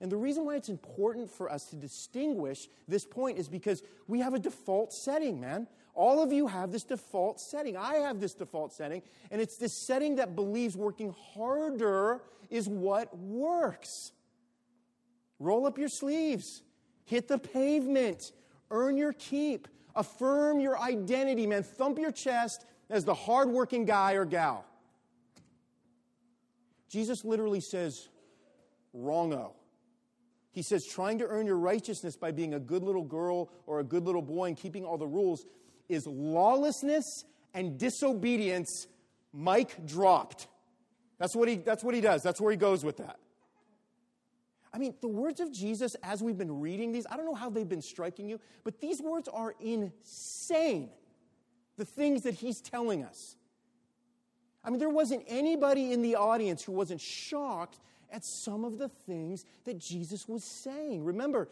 And 0.00 0.12
the 0.12 0.16
reason 0.16 0.44
why 0.44 0.56
it's 0.56 0.68
important 0.68 1.30
for 1.30 1.50
us 1.50 1.64
to 1.66 1.76
distinguish 1.76 2.68
this 2.86 3.04
point 3.04 3.38
is 3.38 3.48
because 3.48 3.82
we 4.06 4.20
have 4.20 4.34
a 4.34 4.38
default 4.38 4.92
setting, 4.92 5.40
man. 5.40 5.66
All 5.94 6.22
of 6.22 6.30
you 6.32 6.46
have 6.46 6.70
this 6.70 6.84
default 6.84 7.40
setting. 7.40 7.76
I 7.76 7.94
have 7.96 8.20
this 8.20 8.34
default 8.34 8.74
setting, 8.74 9.02
and 9.30 9.40
it's 9.40 9.56
this 9.56 9.72
setting 9.72 10.16
that 10.16 10.36
believes 10.36 10.76
working 10.76 11.14
harder 11.34 12.20
is 12.50 12.68
what 12.68 13.16
works. 13.16 14.12
Roll 15.38 15.66
up 15.66 15.78
your 15.78 15.88
sleeves, 15.88 16.62
hit 17.04 17.28
the 17.28 17.38
pavement, 17.38 18.32
earn 18.70 18.98
your 18.98 19.14
keep, 19.14 19.68
affirm 19.94 20.60
your 20.60 20.78
identity, 20.78 21.46
man. 21.46 21.62
Thump 21.62 21.98
your 21.98 22.12
chest 22.12 22.66
as 22.88 23.04
the 23.04 23.14
hardworking 23.14 23.84
guy 23.84 24.12
or 24.12 24.24
gal. 24.24 24.64
Jesus 26.88 27.24
literally 27.24 27.60
says, 27.60 28.08
wrongo. 28.96 29.52
He 30.52 30.62
says, 30.62 30.86
trying 30.86 31.18
to 31.18 31.26
earn 31.26 31.46
your 31.46 31.58
righteousness 31.58 32.16
by 32.16 32.30
being 32.30 32.54
a 32.54 32.60
good 32.60 32.82
little 32.82 33.04
girl 33.04 33.50
or 33.66 33.80
a 33.80 33.84
good 33.84 34.04
little 34.04 34.22
boy 34.22 34.46
and 34.46 34.56
keeping 34.56 34.84
all 34.84 34.96
the 34.96 35.06
rules 35.06 35.44
is 35.88 36.06
lawlessness 36.06 37.24
and 37.52 37.78
disobedience. 37.78 38.86
Mic 39.34 39.86
dropped. 39.86 40.46
That's 41.18 41.36
what, 41.36 41.48
he, 41.48 41.56
that's 41.56 41.84
what 41.84 41.94
he 41.94 42.00
does. 42.00 42.22
That's 42.22 42.40
where 42.40 42.50
he 42.50 42.56
goes 42.56 42.84
with 42.84 42.98
that. 42.98 43.18
I 44.72 44.78
mean, 44.78 44.94
the 45.00 45.08
words 45.08 45.40
of 45.40 45.52
Jesus, 45.52 45.96
as 46.02 46.22
we've 46.22 46.36
been 46.36 46.60
reading 46.60 46.92
these, 46.92 47.06
I 47.10 47.16
don't 47.16 47.24
know 47.24 47.34
how 47.34 47.48
they've 47.48 47.68
been 47.68 47.82
striking 47.82 48.28
you, 48.28 48.40
but 48.62 48.80
these 48.80 49.00
words 49.00 49.28
are 49.28 49.54
insane 49.60 50.90
the 51.76 51.84
things 51.84 52.22
that 52.22 52.34
he's 52.34 52.60
telling 52.60 53.04
us. 53.04 53.36
I 54.64 54.70
mean, 54.70 54.78
there 54.78 54.90
wasn't 54.90 55.24
anybody 55.28 55.92
in 55.92 56.02
the 56.02 56.16
audience 56.16 56.62
who 56.62 56.72
wasn't 56.72 57.00
shocked 57.00 57.78
at 58.10 58.24
some 58.24 58.64
of 58.64 58.78
the 58.78 58.88
things 58.88 59.44
that 59.64 59.78
Jesus 59.78 60.28
was 60.28 60.42
saying. 60.42 61.04
Remember, 61.04 61.48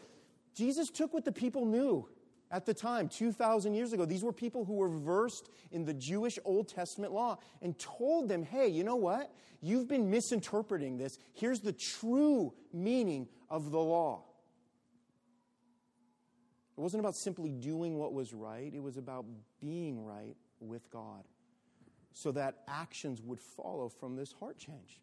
Jesus 0.53 0.89
took 0.89 1.13
what 1.13 1.25
the 1.25 1.31
people 1.31 1.65
knew 1.65 2.07
at 2.51 2.65
the 2.65 2.73
time, 2.73 3.09
2,000 3.09 3.73
years 3.73 3.93
ago. 3.93 4.05
These 4.05 4.23
were 4.23 4.31
people 4.31 4.65
who 4.65 4.73
were 4.73 4.89
versed 4.89 5.49
in 5.71 5.83
the 5.83 5.93
Jewish 5.93 6.37
Old 6.45 6.67
Testament 6.67 7.11
law 7.11 7.37
and 7.61 7.77
told 7.79 8.29
them, 8.29 8.43
hey, 8.43 8.67
you 8.67 8.83
know 8.83 8.95
what? 8.95 9.31
You've 9.61 9.87
been 9.87 10.09
misinterpreting 10.09 10.97
this. 10.97 11.17
Here's 11.33 11.59
the 11.59 11.73
true 11.73 12.53
meaning 12.71 13.27
of 13.49 13.71
the 13.71 13.79
law. 13.79 14.23
It 16.77 16.81
wasn't 16.81 16.99
about 17.01 17.15
simply 17.15 17.51
doing 17.51 17.97
what 17.97 18.13
was 18.13 18.33
right, 18.33 18.71
it 18.73 18.81
was 18.81 18.97
about 18.97 19.25
being 19.59 20.03
right 20.05 20.35
with 20.59 20.89
God. 20.89 21.23
so 22.17 22.31
that 22.31 22.55
actions 22.69 23.21
would 23.21 23.41
follow 23.41 23.89
from 23.89 24.15
this 24.15 24.31
heart 24.39 24.57
change. 24.57 25.01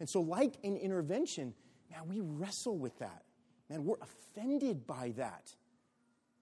And 0.00 0.08
so, 0.08 0.22
like 0.22 0.54
an 0.64 0.76
intervention, 0.76 1.52
man, 1.90 2.08
we 2.08 2.20
wrestle 2.20 2.78
with 2.78 2.98
that. 2.98 3.24
Man, 3.68 3.84
we're 3.84 3.96
offended 4.00 4.86
by 4.86 5.12
that. 5.16 5.54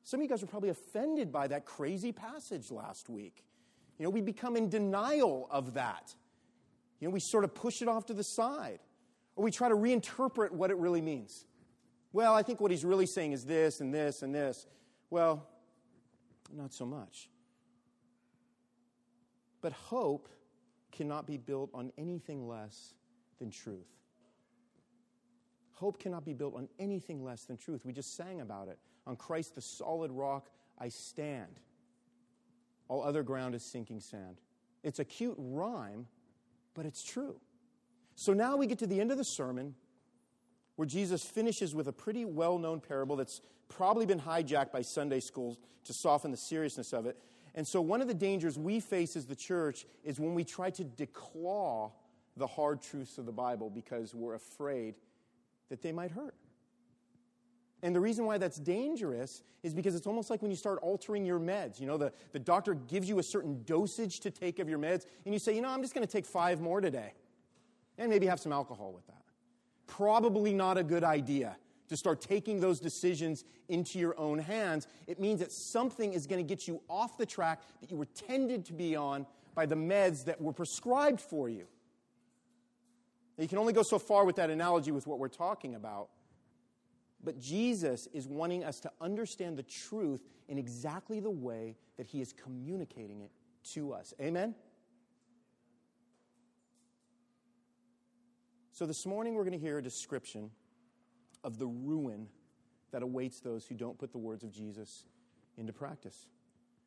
Some 0.04 0.20
of 0.20 0.24
you 0.24 0.28
guys 0.28 0.42
were 0.42 0.48
probably 0.48 0.68
offended 0.68 1.32
by 1.32 1.48
that 1.48 1.64
crazy 1.64 2.12
passage 2.12 2.70
last 2.70 3.08
week. 3.08 3.44
You 3.98 4.04
know, 4.04 4.10
we 4.10 4.20
become 4.20 4.56
in 4.56 4.68
denial 4.68 5.48
of 5.50 5.74
that. 5.74 6.14
You 7.00 7.08
know, 7.08 7.12
we 7.12 7.20
sort 7.20 7.44
of 7.44 7.54
push 7.54 7.80
it 7.82 7.88
off 7.88 8.06
to 8.06 8.14
the 8.14 8.22
side, 8.22 8.80
or 9.34 9.44
we 9.44 9.50
try 9.50 9.68
to 9.68 9.74
reinterpret 9.76 10.52
what 10.52 10.70
it 10.70 10.76
really 10.76 11.00
means. 11.00 11.44
Well, 12.14 12.32
I 12.32 12.44
think 12.44 12.60
what 12.60 12.70
he's 12.70 12.84
really 12.84 13.06
saying 13.06 13.32
is 13.32 13.44
this 13.44 13.80
and 13.80 13.92
this 13.92 14.22
and 14.22 14.32
this. 14.32 14.68
Well, 15.10 15.48
not 16.52 16.72
so 16.72 16.86
much. 16.86 17.28
But 19.60 19.72
hope 19.72 20.28
cannot 20.92 21.26
be 21.26 21.36
built 21.36 21.70
on 21.74 21.90
anything 21.98 22.46
less 22.46 22.94
than 23.40 23.50
truth. 23.50 23.88
Hope 25.72 25.98
cannot 25.98 26.24
be 26.24 26.34
built 26.34 26.54
on 26.54 26.68
anything 26.78 27.24
less 27.24 27.46
than 27.46 27.56
truth. 27.56 27.84
We 27.84 27.92
just 27.92 28.16
sang 28.16 28.40
about 28.40 28.68
it. 28.68 28.78
On 29.08 29.16
Christ, 29.16 29.56
the 29.56 29.60
solid 29.60 30.12
rock, 30.12 30.50
I 30.78 30.90
stand. 30.90 31.58
All 32.86 33.02
other 33.02 33.24
ground 33.24 33.56
is 33.56 33.64
sinking 33.64 33.98
sand. 33.98 34.36
It's 34.84 35.00
a 35.00 35.04
cute 35.04 35.34
rhyme, 35.36 36.06
but 36.74 36.86
it's 36.86 37.02
true. 37.02 37.40
So 38.14 38.32
now 38.32 38.56
we 38.56 38.68
get 38.68 38.78
to 38.78 38.86
the 38.86 39.00
end 39.00 39.10
of 39.10 39.18
the 39.18 39.24
sermon 39.24 39.74
where 40.76 40.86
Jesus 40.86 41.24
finishes 41.24 41.74
with 41.74 41.88
a 41.88 41.92
pretty 41.92 42.24
well 42.24 42.58
known 42.58 42.80
parable 42.80 43.16
that's 43.16 43.40
probably 43.68 44.06
been 44.06 44.20
hijacked 44.20 44.72
by 44.72 44.82
Sunday 44.82 45.20
schools 45.20 45.58
to 45.84 45.92
soften 45.92 46.30
the 46.30 46.36
seriousness 46.36 46.92
of 46.92 47.06
it. 47.06 47.18
And 47.54 47.66
so, 47.66 47.80
one 47.80 48.00
of 48.02 48.08
the 48.08 48.14
dangers 48.14 48.58
we 48.58 48.80
face 48.80 49.16
as 49.16 49.26
the 49.26 49.36
church 49.36 49.86
is 50.02 50.18
when 50.18 50.34
we 50.34 50.44
try 50.44 50.70
to 50.70 50.84
declaw 50.84 51.92
the 52.36 52.46
hard 52.46 52.82
truths 52.82 53.18
of 53.18 53.26
the 53.26 53.32
Bible 53.32 53.70
because 53.70 54.14
we're 54.14 54.34
afraid 54.34 54.96
that 55.68 55.82
they 55.82 55.92
might 55.92 56.10
hurt. 56.10 56.34
And 57.82 57.94
the 57.94 58.00
reason 58.00 58.24
why 58.24 58.38
that's 58.38 58.56
dangerous 58.56 59.42
is 59.62 59.74
because 59.74 59.94
it's 59.94 60.06
almost 60.06 60.30
like 60.30 60.42
when 60.42 60.50
you 60.50 60.56
start 60.56 60.78
altering 60.82 61.24
your 61.24 61.38
meds. 61.38 61.80
You 61.80 61.86
know, 61.86 61.98
the, 61.98 62.12
the 62.32 62.38
doctor 62.38 62.74
gives 62.74 63.08
you 63.08 63.18
a 63.18 63.22
certain 63.22 63.62
dosage 63.64 64.20
to 64.20 64.30
take 64.30 64.58
of 64.58 64.68
your 64.68 64.78
meds, 64.78 65.04
and 65.24 65.34
you 65.34 65.38
say, 65.38 65.54
you 65.54 65.62
know, 65.62 65.68
I'm 65.68 65.82
just 65.82 65.94
going 65.94 66.06
to 66.06 66.10
take 66.10 66.26
five 66.26 66.60
more 66.60 66.80
today. 66.80 67.12
And 67.98 68.10
maybe 68.10 68.26
have 68.26 68.40
some 68.40 68.52
alcohol 68.52 68.92
with 68.92 69.06
that. 69.06 69.23
Probably 69.86 70.52
not 70.52 70.78
a 70.78 70.82
good 70.82 71.04
idea 71.04 71.56
to 71.88 71.96
start 71.96 72.20
taking 72.20 72.60
those 72.60 72.80
decisions 72.80 73.44
into 73.68 73.98
your 73.98 74.18
own 74.18 74.38
hands. 74.38 74.86
It 75.06 75.20
means 75.20 75.40
that 75.40 75.52
something 75.52 76.12
is 76.12 76.26
going 76.26 76.44
to 76.44 76.48
get 76.48 76.66
you 76.66 76.80
off 76.88 77.18
the 77.18 77.26
track 77.26 77.62
that 77.80 77.90
you 77.90 77.96
were 77.96 78.06
tended 78.06 78.64
to 78.66 78.72
be 78.72 78.96
on 78.96 79.26
by 79.54 79.66
the 79.66 79.74
meds 79.74 80.24
that 80.24 80.40
were 80.40 80.52
prescribed 80.52 81.20
for 81.20 81.48
you. 81.48 81.66
Now, 83.36 83.42
you 83.42 83.48
can 83.48 83.58
only 83.58 83.72
go 83.72 83.82
so 83.82 83.98
far 83.98 84.24
with 84.24 84.36
that 84.36 84.50
analogy 84.50 84.92
with 84.92 85.06
what 85.06 85.18
we're 85.18 85.28
talking 85.28 85.74
about. 85.74 86.08
But 87.22 87.40
Jesus 87.40 88.06
is 88.12 88.28
wanting 88.28 88.64
us 88.64 88.80
to 88.80 88.92
understand 89.00 89.56
the 89.56 89.62
truth 89.62 90.22
in 90.48 90.58
exactly 90.58 91.20
the 91.20 91.30
way 91.30 91.76
that 91.96 92.06
he 92.06 92.20
is 92.20 92.32
communicating 92.32 93.22
it 93.22 93.30
to 93.72 93.92
us. 93.92 94.12
Amen? 94.20 94.54
So 98.74 98.86
this 98.86 99.06
morning 99.06 99.34
we're 99.34 99.44
going 99.44 99.52
to 99.52 99.64
hear 99.64 99.78
a 99.78 99.82
description 99.82 100.50
of 101.44 101.60
the 101.60 101.66
ruin 101.68 102.26
that 102.90 103.04
awaits 103.04 103.38
those 103.38 103.64
who 103.64 103.76
don't 103.76 103.96
put 103.96 104.10
the 104.10 104.18
words 104.18 104.42
of 104.42 104.50
Jesus 104.50 105.04
into 105.56 105.72
practice. 105.72 106.26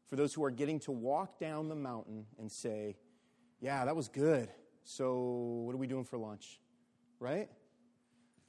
For 0.10 0.18
those 0.18 0.34
who 0.34 0.44
are 0.44 0.52
getting 0.52 0.82
to 0.82 0.92
walk 0.92 1.40
down 1.40 1.70
the 1.70 1.78
mountain 1.78 2.26
and 2.40 2.52
say, 2.52 2.98
Yeah, 3.62 3.86
that 3.86 3.96
was 3.96 4.10
good. 4.10 4.50
So 4.84 5.16
what 5.64 5.74
are 5.76 5.78
we 5.78 5.88
doing 5.88 6.04
for 6.04 6.18
lunch? 6.18 6.60
Right? 7.22 7.48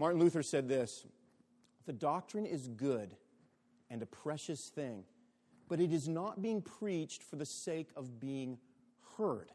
Martin 0.01 0.19
Luther 0.19 0.43
said 0.43 0.69
this 0.69 1.07
the 1.87 1.93
doctrine 1.93 2.45
is 2.45 2.67
good 2.67 3.15
and 3.89 4.03
a 4.03 4.07
precious 4.07 4.67
thing, 4.67 5.05
but 5.69 5.79
it 5.79 5.93
is 5.93 6.09
not 6.09 6.43
being 6.43 6.61
preached 6.61 7.23
for 7.23 7.37
the 7.37 7.47
sake 7.47 7.91
of 7.95 8.19
being 8.19 8.59
heard. 9.17 9.53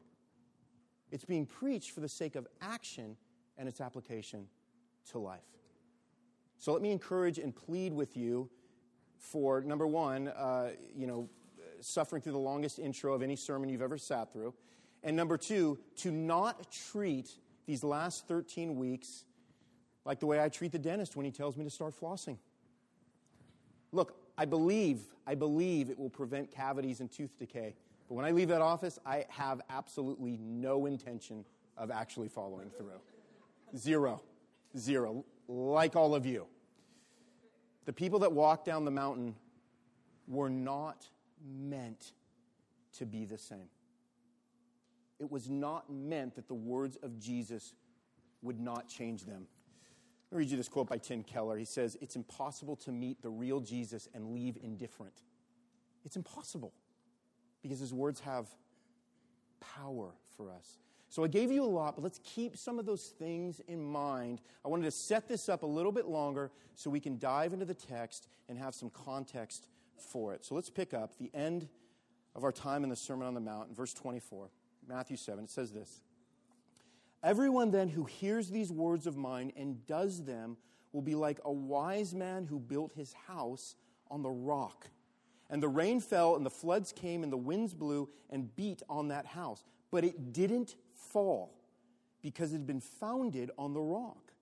It's 1.11 1.25
being 1.25 1.45
preached 1.45 1.91
for 1.91 1.99
the 1.99 2.07
sake 2.07 2.37
of 2.37 2.47
action 2.61 3.17
and 3.57 3.67
its 3.67 3.81
application 3.81 4.47
to 5.11 5.19
life. 5.19 5.41
So 6.57 6.71
let 6.73 6.81
me 6.81 6.91
encourage 6.91 7.39
and 7.39 7.55
plead 7.55 7.93
with 7.93 8.15
you 8.15 8.49
for 9.17 9.61
number 9.61 9.87
one, 9.87 10.29
uh, 10.29 10.71
you 10.95 11.07
know, 11.07 11.29
suffering 11.81 12.21
through 12.21 12.31
the 12.33 12.37
longest 12.37 12.79
intro 12.79 13.13
of 13.13 13.21
any 13.21 13.35
sermon 13.35 13.69
you've 13.69 13.81
ever 13.81 13.97
sat 13.97 14.31
through, 14.31 14.53
and 15.03 15.15
number 15.15 15.37
two, 15.37 15.77
to 15.97 16.11
not 16.11 16.71
treat 16.71 17.31
these 17.65 17.83
last 17.83 18.27
13 18.27 18.77
weeks 18.77 19.25
like 20.05 20.19
the 20.19 20.25
way 20.25 20.41
I 20.41 20.49
treat 20.49 20.71
the 20.71 20.79
dentist 20.79 21.15
when 21.15 21.25
he 21.25 21.31
tells 21.31 21.55
me 21.57 21.63
to 21.63 21.69
start 21.69 21.99
flossing. 21.99 22.37
Look, 23.91 24.17
I 24.37 24.45
believe, 24.45 25.01
I 25.27 25.35
believe 25.35 25.89
it 25.89 25.97
will 25.97 26.09
prevent 26.09 26.51
cavities 26.51 26.99
and 26.99 27.11
tooth 27.11 27.37
decay. 27.37 27.75
But 28.07 28.15
when 28.15 28.25
I 28.25 28.31
leave 28.31 28.49
that 28.49 28.61
office, 28.61 28.99
I 29.05 29.25
have 29.29 29.61
absolutely 29.69 30.37
no 30.41 30.85
intention 30.85 31.45
of 31.77 31.91
actually 31.91 32.27
following 32.27 32.69
through. 32.69 32.99
Zero. 33.75 34.21
Zero. 34.77 35.25
Like 35.47 35.95
all 35.95 36.15
of 36.15 36.25
you. 36.25 36.47
The 37.85 37.93
people 37.93 38.19
that 38.19 38.31
walked 38.31 38.65
down 38.65 38.85
the 38.85 38.91
mountain 38.91 39.35
were 40.27 40.49
not 40.49 41.07
meant 41.45 42.13
to 42.97 43.05
be 43.05 43.25
the 43.25 43.37
same. 43.37 43.69
It 45.19 45.31
was 45.31 45.49
not 45.49 45.91
meant 45.91 46.35
that 46.35 46.47
the 46.47 46.53
words 46.53 46.97
of 46.97 47.19
Jesus 47.19 47.73
would 48.41 48.59
not 48.59 48.87
change 48.87 49.25
them. 49.25 49.47
Me 50.31 50.37
read 50.39 50.49
you 50.49 50.57
this 50.57 50.69
quote 50.69 50.89
by 50.89 50.97
Tim 50.97 51.23
Keller. 51.23 51.57
He 51.57 51.65
says, 51.65 51.97
It's 52.01 52.15
impossible 52.15 52.75
to 52.77 52.91
meet 52.91 53.21
the 53.21 53.29
real 53.29 53.59
Jesus 53.59 54.09
and 54.13 54.33
leave 54.33 54.57
indifferent. 54.61 55.13
It's 56.05 56.15
impossible 56.15 56.73
because 57.61 57.79
his 57.79 57.93
words 57.93 58.19
have 58.21 58.47
power 59.59 60.11
for 60.35 60.51
us. 60.51 60.79
So 61.13 61.23
I 61.23 61.27
gave 61.27 61.51
you 61.51 61.63
a 61.63 61.65
lot, 61.65 61.93
but 61.95 62.03
let's 62.03 62.19
keep 62.23 62.57
some 62.57 62.79
of 62.79 62.87
those 62.87 63.13
things 63.19 63.61
in 63.67 63.83
mind. 63.83 64.41
I 64.65 64.67
wanted 64.67 64.85
to 64.85 64.91
set 64.91 65.27
this 65.27 65.47
up 65.47 65.61
a 65.61 65.67
little 65.67 65.91
bit 65.91 66.07
longer 66.07 66.49
so 66.73 66.89
we 66.89 66.99
can 66.99 67.19
dive 67.19 67.53
into 67.53 67.65
the 67.65 67.75
text 67.75 68.27
and 68.49 68.57
have 68.57 68.73
some 68.73 68.89
context 68.89 69.67
for 69.95 70.33
it. 70.33 70.43
So 70.43 70.55
let's 70.55 70.71
pick 70.71 70.91
up 70.91 71.19
the 71.19 71.29
end 71.35 71.69
of 72.33 72.43
our 72.43 72.51
time 72.51 72.83
in 72.83 72.89
the 72.89 72.95
Sermon 72.95 73.27
on 73.27 73.35
the 73.35 73.41
Mount 73.41 73.69
in 73.69 73.75
verse 73.75 73.93
24, 73.93 74.49
Matthew 74.87 75.15
7. 75.15 75.43
It 75.43 75.51
says 75.51 75.71
this. 75.71 76.01
Everyone 77.21 77.69
then 77.69 77.89
who 77.89 78.05
hears 78.05 78.49
these 78.49 78.71
words 78.71 79.05
of 79.05 79.15
mine 79.15 79.53
and 79.55 79.85
does 79.85 80.23
them 80.23 80.57
will 80.93 81.03
be 81.03 81.13
like 81.13 81.39
a 81.45 81.51
wise 81.51 82.15
man 82.15 82.45
who 82.45 82.57
built 82.57 82.91
his 82.93 83.13
house 83.27 83.75
on 84.09 84.23
the 84.23 84.31
rock. 84.31 84.87
And 85.51 85.61
the 85.61 85.69
rain 85.69 85.99
fell, 85.99 86.35
and 86.35 86.43
the 86.43 86.49
floods 86.49 86.91
came, 86.91 87.21
and 87.21 87.31
the 87.31 87.37
winds 87.37 87.75
blew 87.75 88.09
and 88.31 88.55
beat 88.55 88.81
on 88.89 89.09
that 89.09 89.27
house. 89.27 89.63
But 89.91 90.03
it 90.03 90.33
didn't 90.33 90.75
fall 91.13 91.53
because 92.21 92.51
it 92.51 92.55
had 92.55 92.67
been 92.67 92.81
founded 92.81 93.51
on 93.57 93.73
the 93.73 93.81
rock. 93.81 94.33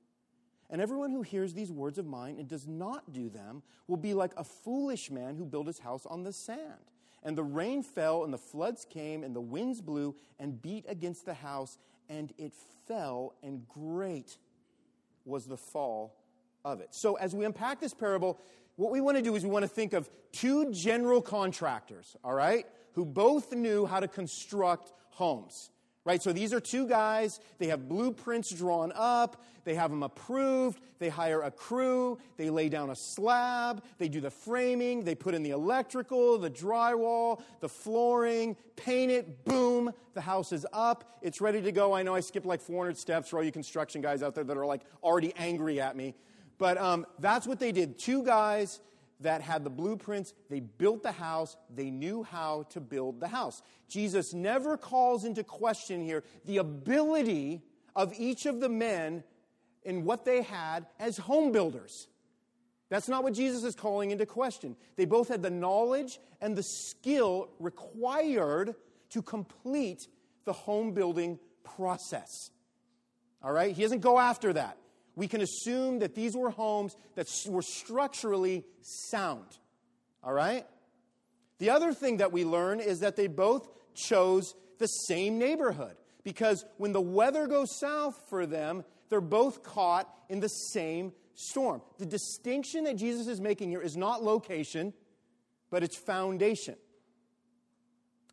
And 0.69 0.81
everyone 0.81 1.11
who 1.11 1.21
hears 1.21 1.53
these 1.53 1.71
words 1.71 1.97
of 1.97 2.05
mine 2.05 2.37
and 2.39 2.47
does 2.47 2.65
not 2.65 3.11
do 3.11 3.29
them 3.29 3.61
will 3.87 3.97
be 3.97 4.13
like 4.13 4.31
a 4.37 4.43
foolish 4.43 5.11
man 5.11 5.35
who 5.35 5.45
built 5.45 5.67
his 5.67 5.79
house 5.79 6.05
on 6.05 6.23
the 6.23 6.31
sand. 6.31 6.91
And 7.23 7.37
the 7.37 7.43
rain 7.43 7.83
fell, 7.83 8.23
and 8.23 8.33
the 8.33 8.37
floods 8.37 8.85
came, 8.89 9.23
and 9.23 9.35
the 9.35 9.41
winds 9.41 9.81
blew 9.81 10.15
and 10.39 10.59
beat 10.61 10.85
against 10.87 11.25
the 11.25 11.33
house, 11.33 11.77
and 12.09 12.33
it 12.37 12.53
fell, 12.87 13.35
and 13.43 13.67
great 13.67 14.37
was 15.25 15.45
the 15.45 15.57
fall 15.57 16.15
of 16.63 16.79
it. 16.79 16.89
So, 16.91 17.15
as 17.15 17.35
we 17.35 17.45
unpack 17.45 17.79
this 17.79 17.93
parable, 17.93 18.39
what 18.75 18.91
we 18.91 19.01
want 19.01 19.17
to 19.17 19.23
do 19.23 19.35
is 19.35 19.43
we 19.43 19.49
want 19.49 19.63
to 19.63 19.69
think 19.69 19.93
of 19.93 20.09
two 20.31 20.71
general 20.71 21.21
contractors, 21.21 22.15
all 22.23 22.33
right, 22.33 22.65
who 22.93 23.05
both 23.05 23.53
knew 23.53 23.85
how 23.85 23.99
to 23.99 24.07
construct 24.07 24.93
homes. 25.09 25.70
Right? 26.03 26.21
So 26.21 26.33
these 26.33 26.51
are 26.51 26.59
two 26.59 26.87
guys. 26.87 27.39
They 27.59 27.67
have 27.67 27.87
blueprints 27.87 28.49
drawn 28.49 28.91
up. 28.95 29.43
They 29.65 29.75
have 29.75 29.91
them 29.91 30.01
approved. 30.01 30.81
They 30.97 31.09
hire 31.09 31.43
a 31.43 31.51
crew. 31.51 32.17
They 32.37 32.49
lay 32.49 32.69
down 32.69 32.89
a 32.89 32.95
slab. 32.95 33.83
They 33.99 34.09
do 34.09 34.19
the 34.19 34.31
framing. 34.31 35.03
They 35.03 35.13
put 35.13 35.35
in 35.35 35.43
the 35.43 35.51
electrical, 35.51 36.39
the 36.39 36.49
drywall, 36.49 37.43
the 37.59 37.69
flooring, 37.69 38.55
paint 38.75 39.11
it. 39.11 39.45
Boom. 39.45 39.93
The 40.15 40.21
house 40.21 40.51
is 40.51 40.65
up. 40.73 41.19
It's 41.21 41.39
ready 41.39 41.61
to 41.61 41.71
go. 41.71 41.93
I 41.93 42.01
know 42.01 42.15
I 42.15 42.21
skipped 42.21 42.47
like 42.47 42.61
400 42.61 42.97
steps 42.97 43.29
for 43.29 43.37
all 43.37 43.43
you 43.43 43.51
construction 43.51 44.01
guys 44.01 44.23
out 44.23 44.33
there 44.33 44.43
that 44.43 44.57
are 44.57 44.65
like 44.65 44.81
already 45.03 45.33
angry 45.37 45.79
at 45.79 45.95
me. 45.95 46.15
But 46.57 46.79
um, 46.79 47.05
that's 47.19 47.45
what 47.45 47.59
they 47.59 47.71
did. 47.71 47.99
Two 47.99 48.23
guys 48.23 48.79
that 49.21 49.41
had 49.41 49.63
the 49.63 49.69
blueprints. 49.69 50.33
They 50.49 50.59
built 50.59 51.03
the 51.03 51.11
house. 51.11 51.55
They 51.73 51.89
knew 51.89 52.23
how 52.23 52.63
to 52.71 52.79
build 52.79 53.19
the 53.19 53.27
house. 53.27 53.61
Jesus 53.87 54.33
never 54.33 54.77
calls 54.77 55.25
into 55.25 55.43
question 55.43 56.03
here 56.03 56.23
the 56.45 56.57
ability 56.57 57.61
of 57.95 58.13
each 58.17 58.45
of 58.45 58.59
the 58.59 58.69
men 58.69 59.23
in 59.83 60.05
what 60.05 60.25
they 60.25 60.41
had 60.41 60.85
as 60.99 61.17
home 61.17 61.51
builders. 61.51 62.07
That's 62.89 63.07
not 63.07 63.23
what 63.23 63.33
Jesus 63.33 63.63
is 63.63 63.73
calling 63.73 64.11
into 64.11 64.25
question. 64.25 64.75
They 64.97 65.05
both 65.05 65.29
had 65.29 65.41
the 65.41 65.49
knowledge 65.49 66.19
and 66.41 66.55
the 66.55 66.63
skill 66.63 67.49
required 67.59 68.75
to 69.11 69.21
complete 69.21 70.07
the 70.45 70.53
home 70.53 70.93
building 70.93 71.39
process. 71.63 72.51
All 73.41 73.51
right? 73.51 73.73
He 73.73 73.81
doesn't 73.81 74.01
go 74.01 74.19
after 74.19 74.53
that. 74.53 74.77
We 75.15 75.27
can 75.27 75.41
assume 75.41 75.99
that 75.99 76.15
these 76.15 76.35
were 76.35 76.49
homes 76.49 76.95
that 77.15 77.29
were 77.47 77.61
structurally 77.61 78.63
sound. 78.81 79.45
All 80.23 80.33
right? 80.33 80.65
The 81.59 81.69
other 81.69 81.93
thing 81.93 82.17
that 82.17 82.31
we 82.31 82.45
learn 82.45 82.79
is 82.79 82.99
that 82.99 83.15
they 83.15 83.27
both 83.27 83.69
chose 83.93 84.55
the 84.79 84.87
same 84.87 85.37
neighborhood 85.37 85.95
because 86.23 86.65
when 86.77 86.91
the 86.91 87.01
weather 87.01 87.47
goes 87.47 87.77
south 87.77 88.21
for 88.29 88.45
them, 88.45 88.83
they're 89.09 89.21
both 89.21 89.63
caught 89.63 90.11
in 90.29 90.39
the 90.39 90.47
same 90.47 91.11
storm. 91.33 91.81
The 91.97 92.05
distinction 92.05 92.85
that 92.85 92.95
Jesus 92.95 93.27
is 93.27 93.41
making 93.41 93.69
here 93.69 93.81
is 93.81 93.97
not 93.97 94.23
location, 94.23 94.93
but 95.69 95.83
it's 95.83 95.97
foundation. 95.97 96.75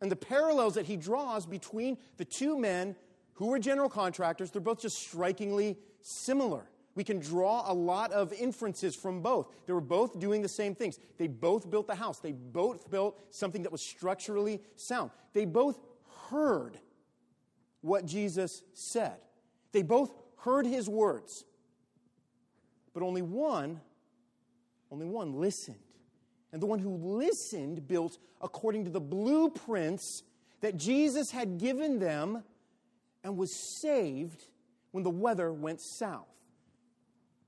And 0.01 0.11
the 0.11 0.15
parallels 0.15 0.75
that 0.75 0.85
he 0.85 0.95
draws 0.95 1.45
between 1.45 1.97
the 2.17 2.25
two 2.25 2.57
men 2.57 2.95
who 3.33 3.47
were 3.47 3.59
general 3.59 3.89
contractors, 3.89 4.51
they're 4.51 4.61
both 4.61 4.81
just 4.81 4.97
strikingly 4.97 5.77
similar. 6.01 6.69
We 6.95 7.03
can 7.03 7.19
draw 7.19 7.71
a 7.71 7.73
lot 7.73 8.11
of 8.11 8.33
inferences 8.33 8.95
from 8.95 9.21
both. 9.21 9.47
They 9.65 9.73
were 9.73 9.81
both 9.81 10.19
doing 10.19 10.41
the 10.41 10.49
same 10.49 10.75
things. 10.75 10.99
They 11.17 11.27
both 11.27 11.69
built 11.69 11.87
the 11.87 11.95
house. 11.95 12.19
They 12.19 12.33
both 12.33 12.89
built 12.89 13.19
something 13.29 13.63
that 13.63 13.71
was 13.71 13.81
structurally 13.81 14.61
sound. 14.75 15.11
They 15.33 15.45
both 15.45 15.79
heard 16.29 16.77
what 17.81 18.05
Jesus 18.05 18.63
said. 18.73 19.17
They 19.71 19.81
both 19.81 20.11
heard 20.37 20.65
his 20.65 20.89
words. 20.89 21.45
But 22.93 23.03
only 23.03 23.21
one, 23.21 23.79
only 24.91 25.05
one 25.05 25.39
listened. 25.39 25.77
And 26.51 26.61
the 26.61 26.65
one 26.65 26.79
who 26.79 26.95
listened 26.95 27.87
built 27.87 28.17
according 28.41 28.85
to 28.85 28.89
the 28.89 28.99
blueprints 28.99 30.23
that 30.61 30.77
Jesus 30.77 31.31
had 31.31 31.57
given 31.59 31.99
them 31.99 32.43
and 33.23 33.37
was 33.37 33.53
saved 33.53 34.43
when 34.91 35.03
the 35.03 35.09
weather 35.09 35.51
went 35.51 35.81
south. 35.81 36.27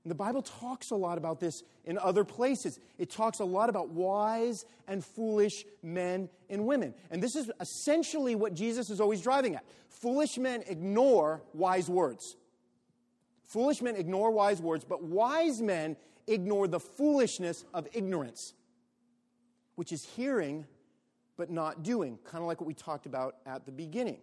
And 0.04 0.10
the 0.10 0.16
Bible 0.16 0.42
talks 0.42 0.90
a 0.90 0.96
lot 0.96 1.16
about 1.16 1.38
this 1.38 1.62
in 1.84 1.96
other 1.96 2.24
places. 2.24 2.80
It 2.98 3.08
talks 3.08 3.38
a 3.38 3.44
lot 3.44 3.68
about 3.68 3.90
wise 3.90 4.64
and 4.88 5.04
foolish 5.04 5.64
men 5.82 6.28
and 6.50 6.66
women. 6.66 6.94
And 7.10 7.22
this 7.22 7.36
is 7.36 7.50
essentially 7.60 8.34
what 8.34 8.52
Jesus 8.54 8.90
is 8.90 9.00
always 9.00 9.20
driving 9.20 9.54
at. 9.54 9.64
Foolish 9.88 10.38
men 10.38 10.64
ignore 10.66 11.42
wise 11.54 11.88
words. 11.88 12.36
Foolish 13.44 13.80
men 13.80 13.94
ignore 13.94 14.30
wise 14.32 14.60
words, 14.60 14.84
but 14.84 15.04
wise 15.04 15.60
men 15.60 15.96
ignore 16.26 16.66
the 16.66 16.80
foolishness 16.80 17.64
of 17.72 17.86
ignorance, 17.92 18.54
which 19.76 19.92
is 19.92 20.04
hearing 20.04 20.66
but 21.36 21.50
not 21.50 21.82
doing, 21.82 22.18
kind 22.24 22.42
of 22.42 22.48
like 22.48 22.60
what 22.60 22.66
we 22.66 22.74
talked 22.74 23.06
about 23.06 23.36
at 23.46 23.66
the 23.66 23.72
beginning. 23.72 24.18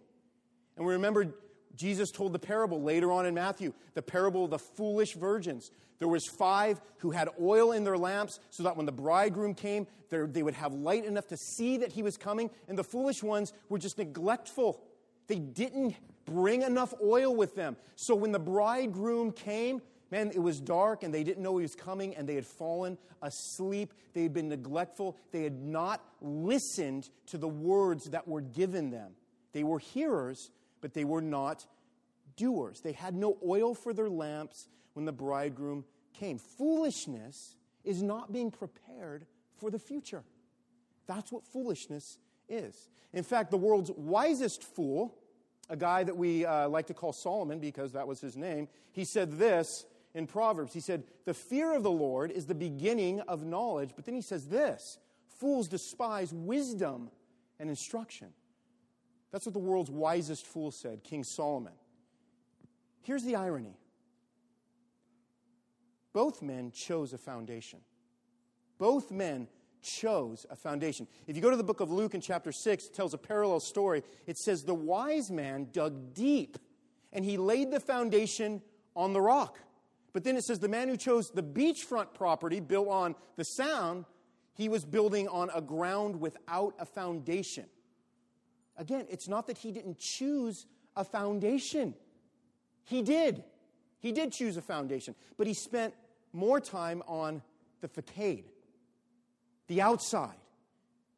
And 0.76 0.86
we 0.86 0.92
remember 0.92 1.34
Jesus 1.76 2.10
told 2.10 2.32
the 2.32 2.38
parable 2.38 2.82
later 2.82 3.12
on 3.12 3.26
in 3.26 3.34
Matthew, 3.34 3.72
the 3.94 4.02
parable 4.02 4.44
of 4.44 4.50
the 4.50 4.58
foolish 4.58 5.14
virgins. 5.14 5.70
There 5.98 6.08
was 6.08 6.26
five 6.26 6.80
who 6.98 7.10
had 7.10 7.28
oil 7.40 7.72
in 7.72 7.84
their 7.84 7.98
lamps 7.98 8.40
so 8.50 8.62
that 8.64 8.76
when 8.76 8.86
the 8.86 8.92
bridegroom 8.92 9.54
came, 9.54 9.86
they 10.08 10.42
would 10.42 10.54
have 10.54 10.72
light 10.72 11.04
enough 11.04 11.28
to 11.28 11.36
see 11.36 11.78
that 11.78 11.92
he 11.92 12.02
was 12.02 12.16
coming. 12.16 12.50
And 12.68 12.76
the 12.76 12.84
foolish 12.84 13.22
ones 13.22 13.52
were 13.68 13.78
just 13.78 13.98
neglectful. 13.98 14.82
They 15.28 15.38
didn't 15.38 15.94
bring 16.24 16.62
enough 16.62 16.94
oil 17.02 17.34
with 17.34 17.54
them. 17.54 17.76
So 17.96 18.14
when 18.14 18.32
the 18.32 18.38
bridegroom 18.38 19.32
came, 19.32 19.82
man, 20.10 20.32
it 20.34 20.40
was 20.40 20.60
dark 20.60 21.02
and 21.02 21.14
they 21.14 21.22
didn't 21.22 21.42
know 21.42 21.56
he 21.58 21.62
was 21.62 21.74
coming 21.74 22.16
and 22.16 22.28
they 22.28 22.34
had 22.34 22.46
fallen 22.46 22.98
asleep. 23.22 23.94
They 24.14 24.22
had 24.24 24.32
been 24.32 24.48
neglectful. 24.48 25.16
They 25.30 25.44
had 25.44 25.60
not 25.60 26.02
listened 26.20 27.08
to 27.26 27.38
the 27.38 27.48
words 27.48 28.06
that 28.10 28.26
were 28.26 28.40
given 28.40 28.90
them. 28.90 29.12
They 29.52 29.64
were 29.64 29.78
hearers, 29.78 30.50
but 30.80 30.94
they 30.94 31.04
were 31.04 31.22
not 31.22 31.66
doers. 32.36 32.80
They 32.80 32.92
had 32.92 33.14
no 33.14 33.38
oil 33.46 33.74
for 33.74 33.92
their 33.92 34.08
lamps 34.08 34.68
when 34.94 35.04
the 35.04 35.12
bridegroom 35.12 35.84
came. 36.14 36.38
Foolishness 36.38 37.56
is 37.84 38.02
not 38.02 38.32
being 38.32 38.50
prepared 38.50 39.26
for 39.56 39.70
the 39.70 39.78
future. 39.78 40.24
That's 41.06 41.32
what 41.32 41.44
foolishness 41.44 42.18
is. 42.48 42.88
In 43.12 43.24
fact, 43.24 43.50
the 43.50 43.56
world's 43.56 43.90
wisest 43.90 44.62
fool, 44.62 45.16
a 45.68 45.76
guy 45.76 46.04
that 46.04 46.16
we 46.16 46.44
uh, 46.44 46.68
like 46.68 46.86
to 46.88 46.94
call 46.94 47.12
Solomon 47.12 47.58
because 47.58 47.92
that 47.92 48.06
was 48.06 48.20
his 48.20 48.36
name, 48.36 48.68
he 48.92 49.04
said 49.04 49.38
this 49.38 49.86
in 50.14 50.26
Proverbs. 50.26 50.72
He 50.72 50.80
said, 50.80 51.04
The 51.24 51.34
fear 51.34 51.74
of 51.74 51.82
the 51.82 51.90
Lord 51.90 52.30
is 52.30 52.46
the 52.46 52.54
beginning 52.54 53.20
of 53.20 53.44
knowledge. 53.44 53.90
But 53.94 54.04
then 54.04 54.14
he 54.14 54.22
says 54.22 54.46
this 54.46 54.98
fools 55.28 55.68
despise 55.68 56.32
wisdom 56.32 57.10
and 57.58 57.70
instruction. 57.70 58.28
That's 59.32 59.46
what 59.46 59.52
the 59.52 59.60
world's 59.60 59.90
wisest 59.90 60.46
fool 60.46 60.70
said, 60.70 61.04
King 61.04 61.24
Solomon. 61.24 61.72
Here's 63.02 63.24
the 63.24 63.36
irony 63.36 63.76
both 66.12 66.42
men 66.42 66.72
chose 66.72 67.12
a 67.12 67.18
foundation. 67.18 67.80
Both 68.78 69.10
men 69.10 69.48
chose 69.82 70.44
a 70.50 70.56
foundation. 70.56 71.06
If 71.26 71.36
you 71.36 71.42
go 71.42 71.50
to 71.50 71.56
the 71.56 71.64
book 71.64 71.80
of 71.80 71.90
Luke 71.90 72.14
in 72.14 72.20
chapter 72.20 72.52
6, 72.52 72.86
it 72.86 72.94
tells 72.94 73.14
a 73.14 73.18
parallel 73.18 73.60
story. 73.60 74.02
It 74.26 74.36
says, 74.38 74.64
The 74.64 74.74
wise 74.74 75.30
man 75.30 75.68
dug 75.72 76.14
deep 76.14 76.58
and 77.12 77.24
he 77.24 77.36
laid 77.36 77.70
the 77.70 77.80
foundation 77.80 78.62
on 78.96 79.12
the 79.12 79.20
rock. 79.20 79.58
But 80.12 80.24
then 80.24 80.36
it 80.36 80.44
says, 80.44 80.58
The 80.58 80.68
man 80.68 80.88
who 80.88 80.96
chose 80.96 81.30
the 81.30 81.42
beachfront 81.42 82.14
property 82.14 82.60
built 82.60 82.88
on 82.88 83.14
the 83.36 83.44
sound, 83.44 84.04
he 84.54 84.68
was 84.68 84.84
building 84.84 85.28
on 85.28 85.50
a 85.54 85.60
ground 85.60 86.20
without 86.20 86.74
a 86.78 86.84
foundation. 86.84 87.66
Again, 88.80 89.04
it's 89.10 89.28
not 89.28 89.46
that 89.48 89.58
he 89.58 89.72
didn't 89.72 89.98
choose 89.98 90.66
a 90.96 91.04
foundation. 91.04 91.94
He 92.84 93.02
did. 93.02 93.44
He 93.98 94.10
did 94.10 94.32
choose 94.32 94.56
a 94.56 94.62
foundation, 94.62 95.14
but 95.36 95.46
he 95.46 95.52
spent 95.52 95.92
more 96.32 96.60
time 96.60 97.02
on 97.06 97.42
the 97.82 97.88
facade, 97.88 98.44
the 99.68 99.82
outside, 99.82 100.38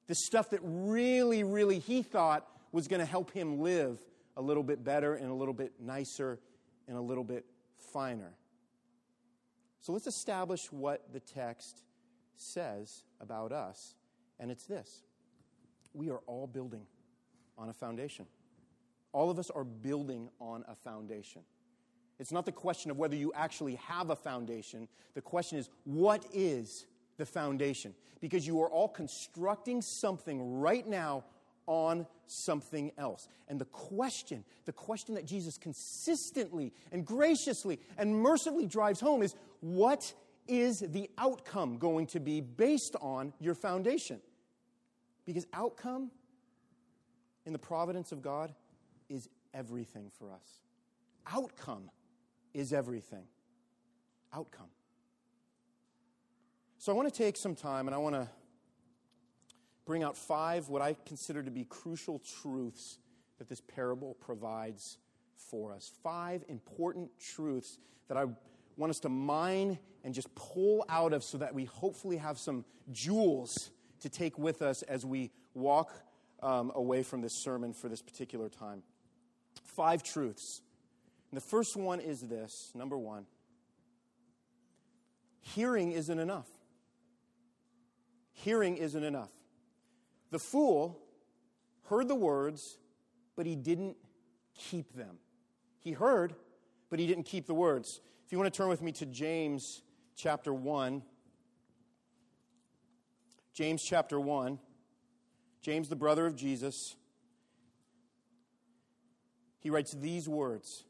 the 0.09 0.17
stuff 0.17 0.51
that 0.51 0.59
really, 0.65 1.45
really 1.45 1.79
he 1.79 2.03
thought 2.03 2.49
was 2.73 2.89
going 2.89 2.99
to 2.99 3.07
help 3.07 3.31
him 3.31 3.61
live 3.61 4.01
a 4.37 4.43
little 4.43 4.65
bit 4.65 4.83
better 4.83 5.15
and 5.15 5.31
a 5.31 5.35
little 5.35 5.55
bit 5.55 5.75
nicer 5.81 6.41
and 6.89 6.97
a 6.97 7.01
little 7.01 7.23
bit 7.23 7.45
finer. 7.93 8.33
So 9.83 9.93
let's 9.93 10.09
establish 10.09 10.61
what 10.73 11.13
the 11.13 11.21
text 11.21 11.85
says 12.35 13.05
about 13.21 13.53
us, 13.53 13.95
and 14.41 14.51
it's 14.51 14.67
this 14.67 15.05
we 15.95 16.11
are 16.11 16.21
all 16.27 16.49
building 16.49 16.87
on 17.59 17.69
a 17.69 17.73
foundation. 17.73 18.27
All 19.13 19.31
of 19.31 19.39
us 19.39 19.51
are 19.51 19.65
building 19.65 20.31
on 20.41 20.65
a 20.69 20.75
foundation. 20.75 21.43
It's 22.19 22.33
not 22.33 22.47
the 22.47 22.53
question 22.53 22.91
of 22.91 22.99
whether 22.99 23.17
you 23.17 23.33
actually 23.35 23.75
have 23.77 24.11
a 24.11 24.17
foundation. 24.17 24.89
The 25.15 25.21
question 25.21 25.59
is, 25.59 25.69
what 25.85 26.25
is 26.33 26.87
the 27.17 27.27
foundation? 27.27 27.95
Because 28.21 28.47
you 28.47 28.61
are 28.63 28.71
all 28.71 28.89
constructing 28.89 29.83
something 29.83 30.61
right 30.61 30.87
now 30.87 31.25
on 31.67 32.07
something 32.27 32.93
else. 32.99 33.29
And 33.49 33.61
the 33.61 33.67
question, 33.67 34.45
the 34.65 34.73
question 34.73 35.15
that 35.15 35.27
Jesus 35.27 35.59
consistently 35.59 36.73
and 36.91 37.05
graciously 37.05 37.79
and 37.99 38.15
mercifully 38.15 38.67
drives 38.67 39.01
home 39.01 39.23
is 39.23 39.35
what 39.61 40.13
is 40.49 40.81
the 40.81 41.09
outcome 41.19 41.79
going 41.79 42.07
to 42.07 42.21
be 42.21 42.41
based 42.41 42.97
on 43.01 43.33
your 43.41 43.55
foundation? 43.55 44.21
Because 45.25 45.47
outcome 45.53 46.11
in 47.47 47.53
the 47.53 47.59
providence 47.59 48.13
of 48.13 48.23
God 48.23 48.55
is 49.09 49.29
everything 49.55 50.11
for 50.19 50.33
us. 50.33 50.63
Outcome 51.31 51.91
is 52.55 52.73
everything. 52.73 53.25
Outcome. 54.35 54.69
So 56.79 56.93
I 56.93 56.97
want 56.97 57.13
to 57.13 57.17
take 57.17 57.37
some 57.37 57.55
time 57.55 57.87
and 57.87 57.95
I 57.95 57.99
want 57.99 58.15
to 58.15 58.29
bring 59.85 60.03
out 60.03 60.17
five 60.17 60.69
what 60.69 60.83
I 60.83 60.97
consider 61.07 61.43
to 61.43 61.51
be 61.51 61.65
crucial 61.65 62.21
truths 62.41 62.99
that 63.39 63.49
this 63.49 63.61
parable 63.61 64.15
provides 64.15 64.99
for 65.37 65.73
us. 65.73 65.91
Five 66.03 66.45
important 66.49 67.11
truths 67.19 67.79
that 68.09 68.17
I 68.17 68.27
want 68.77 68.91
us 68.91 69.01
to 69.01 69.09
mine 69.09 69.79
and 70.05 70.15
just 70.15 70.35
pull 70.35 70.85
out 70.89 71.13
of 71.13 71.23
so 71.23 71.39
that 71.39 71.55
we 71.55 71.65
hopefully 71.65 72.17
have 72.17 72.39
some 72.39 72.65
jewels 72.91 73.71
to 74.01 74.09
take 74.09 74.39
with 74.39 74.63
us 74.63 74.83
as 74.83 75.07
we 75.07 75.31
walk 75.55 75.93
um, 76.43 76.73
away 76.75 77.03
from 77.03 77.21
this 77.21 77.35
sermon 77.43 77.73
for 77.73 77.89
this 77.89 78.03
particular 78.03 78.49
time. 78.49 78.83
Five 79.65 80.03
truths. 80.03 80.61
And 81.31 81.37
the 81.37 81.45
first 81.45 81.77
one 81.77 82.01
is 82.01 82.21
this 82.21 82.73
number 82.75 82.99
one 82.99 83.27
hearing 85.41 85.93
isn't 85.93 86.19
enough. 86.19 86.49
Hearing 88.33 88.77
isn't 88.77 89.03
enough. 89.03 89.31
The 90.31 90.39
fool 90.39 90.99
heard 91.89 92.09
the 92.09 92.15
words, 92.15 92.79
but 93.37 93.45
he 93.45 93.57
didn't 93.57 93.97
keep 94.57 94.95
them. 94.95 95.19
He 95.81 95.93
heard, 95.93 96.35
but 96.91 96.99
he 96.99 97.07
didn't 97.07 97.25
keep 97.25 97.47
the 97.47 97.55
words. 97.55 98.01
If 98.25 98.33
you 98.33 98.39
want 98.39 98.53
to 98.53 98.57
turn 98.57 98.69
with 98.69 98.83
me 98.83 98.93
to 98.93 99.07
James 99.07 99.83
chapter 100.17 100.55
1, 100.55 101.03
James 103.53 103.83
chapter 103.83 104.19
1. 104.19 104.59
James, 105.63 105.89
the 105.89 105.97
brother 105.97 106.27
of 106.27 106.37
Jesus. 106.37 106.97
he 109.61 109.71
writes 109.71 109.93
these 109.93 110.29
words. 110.29 110.83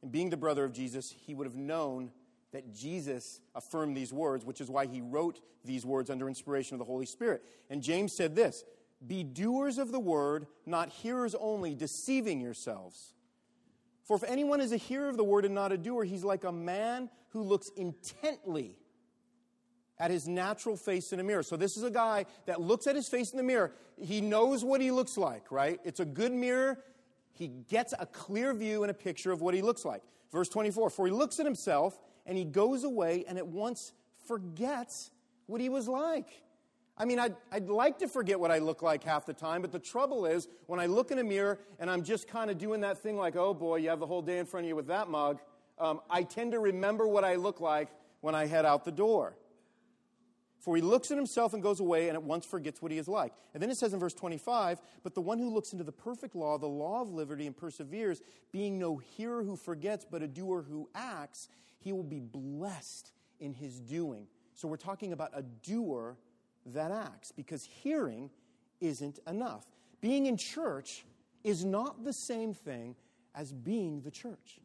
And 0.00 0.10
being 0.10 0.30
the 0.30 0.38
brother 0.38 0.64
of 0.64 0.72
Jesus, 0.72 1.14
he 1.26 1.34
would 1.34 1.46
have 1.46 1.54
known 1.54 2.10
that 2.52 2.74
Jesus 2.74 3.40
affirmed 3.54 3.96
these 3.96 4.12
words, 4.12 4.44
which 4.44 4.60
is 4.60 4.70
why 4.70 4.86
he 4.86 5.00
wrote 5.00 5.40
these 5.64 5.86
words 5.86 6.10
under 6.10 6.28
inspiration 6.28 6.74
of 6.74 6.78
the 6.78 6.84
Holy 6.84 7.06
Spirit. 7.06 7.42
And 7.70 7.82
James 7.82 8.12
said 8.12 8.34
this 8.34 8.64
Be 9.06 9.22
doers 9.22 9.78
of 9.78 9.92
the 9.92 10.00
word, 10.00 10.46
not 10.64 10.88
hearers 10.88 11.34
only, 11.38 11.74
deceiving 11.74 12.40
yourselves. 12.40 13.12
For 14.04 14.16
if 14.16 14.24
anyone 14.24 14.60
is 14.60 14.72
a 14.72 14.76
hearer 14.76 15.08
of 15.08 15.16
the 15.16 15.24
word 15.24 15.44
and 15.44 15.54
not 15.54 15.72
a 15.72 15.78
doer, 15.78 16.04
he's 16.04 16.24
like 16.24 16.44
a 16.44 16.52
man 16.52 17.08
who 17.30 17.42
looks 17.42 17.70
intently 17.76 18.78
at 20.02 20.10
his 20.10 20.26
natural 20.26 20.76
face 20.76 21.12
in 21.12 21.20
a 21.20 21.22
mirror. 21.22 21.44
So, 21.44 21.56
this 21.56 21.76
is 21.76 21.84
a 21.84 21.90
guy 21.90 22.26
that 22.46 22.60
looks 22.60 22.88
at 22.88 22.96
his 22.96 23.06
face 23.06 23.30
in 23.30 23.36
the 23.36 23.44
mirror. 23.44 23.72
He 24.00 24.20
knows 24.20 24.64
what 24.64 24.80
he 24.80 24.90
looks 24.90 25.16
like, 25.16 25.52
right? 25.52 25.78
It's 25.84 26.00
a 26.00 26.04
good 26.04 26.32
mirror. 26.32 26.80
He 27.30 27.46
gets 27.46 27.94
a 27.96 28.04
clear 28.06 28.52
view 28.52 28.82
and 28.82 28.90
a 28.90 28.94
picture 28.94 29.30
of 29.30 29.40
what 29.40 29.54
he 29.54 29.62
looks 29.62 29.84
like. 29.84 30.02
Verse 30.32 30.48
24 30.48 30.90
For 30.90 31.06
he 31.06 31.12
looks 31.12 31.38
at 31.38 31.46
himself 31.46 32.00
and 32.26 32.36
he 32.36 32.44
goes 32.44 32.82
away 32.82 33.24
and 33.28 33.38
at 33.38 33.46
once 33.46 33.92
forgets 34.26 35.12
what 35.46 35.60
he 35.60 35.68
was 35.68 35.86
like. 35.86 36.28
I 36.98 37.04
mean, 37.04 37.20
I'd, 37.20 37.36
I'd 37.52 37.68
like 37.68 37.98
to 38.00 38.08
forget 38.08 38.38
what 38.38 38.50
I 38.50 38.58
look 38.58 38.82
like 38.82 39.04
half 39.04 39.24
the 39.24 39.32
time, 39.32 39.62
but 39.62 39.70
the 39.70 39.78
trouble 39.78 40.26
is 40.26 40.48
when 40.66 40.80
I 40.80 40.86
look 40.86 41.12
in 41.12 41.18
a 41.20 41.24
mirror 41.24 41.60
and 41.78 41.88
I'm 41.88 42.02
just 42.02 42.26
kind 42.26 42.50
of 42.50 42.58
doing 42.58 42.80
that 42.80 42.98
thing 42.98 43.16
like, 43.16 43.36
oh 43.36 43.54
boy, 43.54 43.76
you 43.76 43.88
have 43.88 44.00
the 44.00 44.06
whole 44.06 44.20
day 44.20 44.38
in 44.38 44.46
front 44.46 44.64
of 44.64 44.68
you 44.68 44.76
with 44.76 44.88
that 44.88 45.08
mug, 45.08 45.40
um, 45.78 46.00
I 46.10 46.24
tend 46.24 46.52
to 46.52 46.58
remember 46.58 47.06
what 47.06 47.24
I 47.24 47.36
look 47.36 47.60
like 47.60 47.88
when 48.20 48.34
I 48.34 48.46
head 48.46 48.64
out 48.64 48.84
the 48.84 48.92
door. 48.92 49.36
For 50.62 50.76
he 50.76 50.82
looks 50.82 51.10
at 51.10 51.16
himself 51.16 51.54
and 51.54 51.62
goes 51.62 51.80
away 51.80 52.06
and 52.06 52.14
at 52.14 52.22
once 52.22 52.46
forgets 52.46 52.80
what 52.80 52.92
he 52.92 52.98
is 52.98 53.08
like. 53.08 53.32
And 53.52 53.60
then 53.60 53.68
it 53.68 53.76
says 53.76 53.94
in 53.94 53.98
verse 53.98 54.14
25, 54.14 54.80
But 55.02 55.12
the 55.12 55.20
one 55.20 55.40
who 55.40 55.52
looks 55.52 55.72
into 55.72 55.82
the 55.82 55.90
perfect 55.90 56.36
law, 56.36 56.56
the 56.56 56.68
law 56.68 57.02
of 57.02 57.10
liberty, 57.10 57.48
and 57.48 57.56
perseveres, 57.56 58.22
being 58.52 58.78
no 58.78 58.96
hearer 58.96 59.42
who 59.42 59.56
forgets, 59.56 60.06
but 60.08 60.22
a 60.22 60.28
doer 60.28 60.62
who 60.62 60.88
acts, 60.94 61.48
he 61.80 61.92
will 61.92 62.04
be 62.04 62.20
blessed 62.20 63.10
in 63.40 63.52
his 63.52 63.80
doing. 63.80 64.28
So 64.54 64.68
we're 64.68 64.76
talking 64.76 65.12
about 65.12 65.32
a 65.34 65.42
doer 65.42 66.16
that 66.66 66.92
acts 66.92 67.32
because 67.32 67.64
hearing 67.64 68.30
isn't 68.80 69.18
enough. 69.26 69.66
Being 70.00 70.26
in 70.26 70.36
church 70.36 71.04
is 71.42 71.64
not 71.64 72.04
the 72.04 72.12
same 72.12 72.54
thing 72.54 72.94
as 73.34 73.52
being 73.52 74.02
the 74.02 74.12
church. 74.12 74.60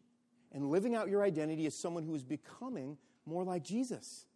And 0.52 0.70
living 0.70 0.94
out 0.94 1.10
your 1.10 1.24
identity 1.24 1.66
as 1.66 1.74
someone 1.74 2.04
who 2.04 2.14
is 2.14 2.24
becoming 2.24 3.00
more 3.26 3.44
like 3.44 3.64
Jesus. 3.64 4.27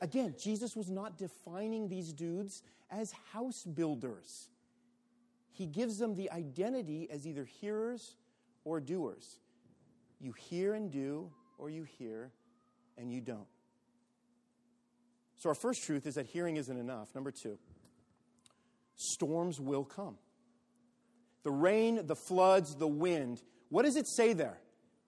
Again, 0.00 0.34
Jesus 0.38 0.76
was 0.76 0.90
not 0.90 1.18
defining 1.18 1.88
these 1.88 2.12
dudes 2.12 2.62
as 2.90 3.12
house 3.32 3.64
builders. 3.64 4.48
He 5.52 5.66
gives 5.66 5.98
them 5.98 6.14
the 6.14 6.30
identity 6.30 7.08
as 7.10 7.26
either 7.26 7.44
hearers 7.44 8.16
or 8.64 8.80
doers. 8.80 9.40
You 10.20 10.32
hear 10.32 10.74
and 10.74 10.90
do, 10.90 11.30
or 11.58 11.70
you 11.70 11.84
hear 11.84 12.30
and 12.96 13.12
you 13.12 13.20
don't. 13.20 13.46
So, 15.38 15.48
our 15.48 15.54
first 15.54 15.84
truth 15.84 16.06
is 16.06 16.14
that 16.14 16.26
hearing 16.26 16.56
isn't 16.56 16.76
enough. 16.76 17.14
Number 17.14 17.30
two, 17.30 17.58
storms 18.96 19.60
will 19.60 19.84
come. 19.84 20.16
The 21.44 21.50
rain, 21.50 22.06
the 22.06 22.16
floods, 22.16 22.74
the 22.74 22.88
wind. 22.88 23.40
What 23.68 23.84
does 23.84 23.96
it 23.96 24.08
say 24.08 24.32
there? 24.32 24.58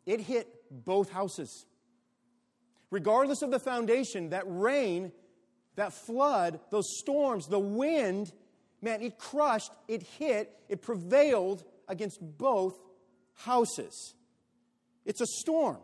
It 0.07 0.20
hit 0.20 0.48
both 0.70 1.11
houses 1.11 1.66
regardless 2.90 3.42
of 3.42 3.50
the 3.50 3.59
foundation, 3.59 4.31
that 4.31 4.44
rain, 4.46 5.12
that 5.76 5.92
flood, 5.92 6.61
those 6.70 6.87
storms, 6.98 7.46
the 7.46 7.59
wind, 7.59 8.33
man, 8.83 9.03
it 9.03 9.18
crushed, 9.18 9.70
it 9.88 10.03
hit, 10.03 10.57
it 10.68 10.83
prevailed 10.83 11.64
against 11.88 12.18
both 12.20 12.79
houses. 13.35 14.14
It's 15.05 15.20
a 15.20 15.26
storm. 15.26 15.79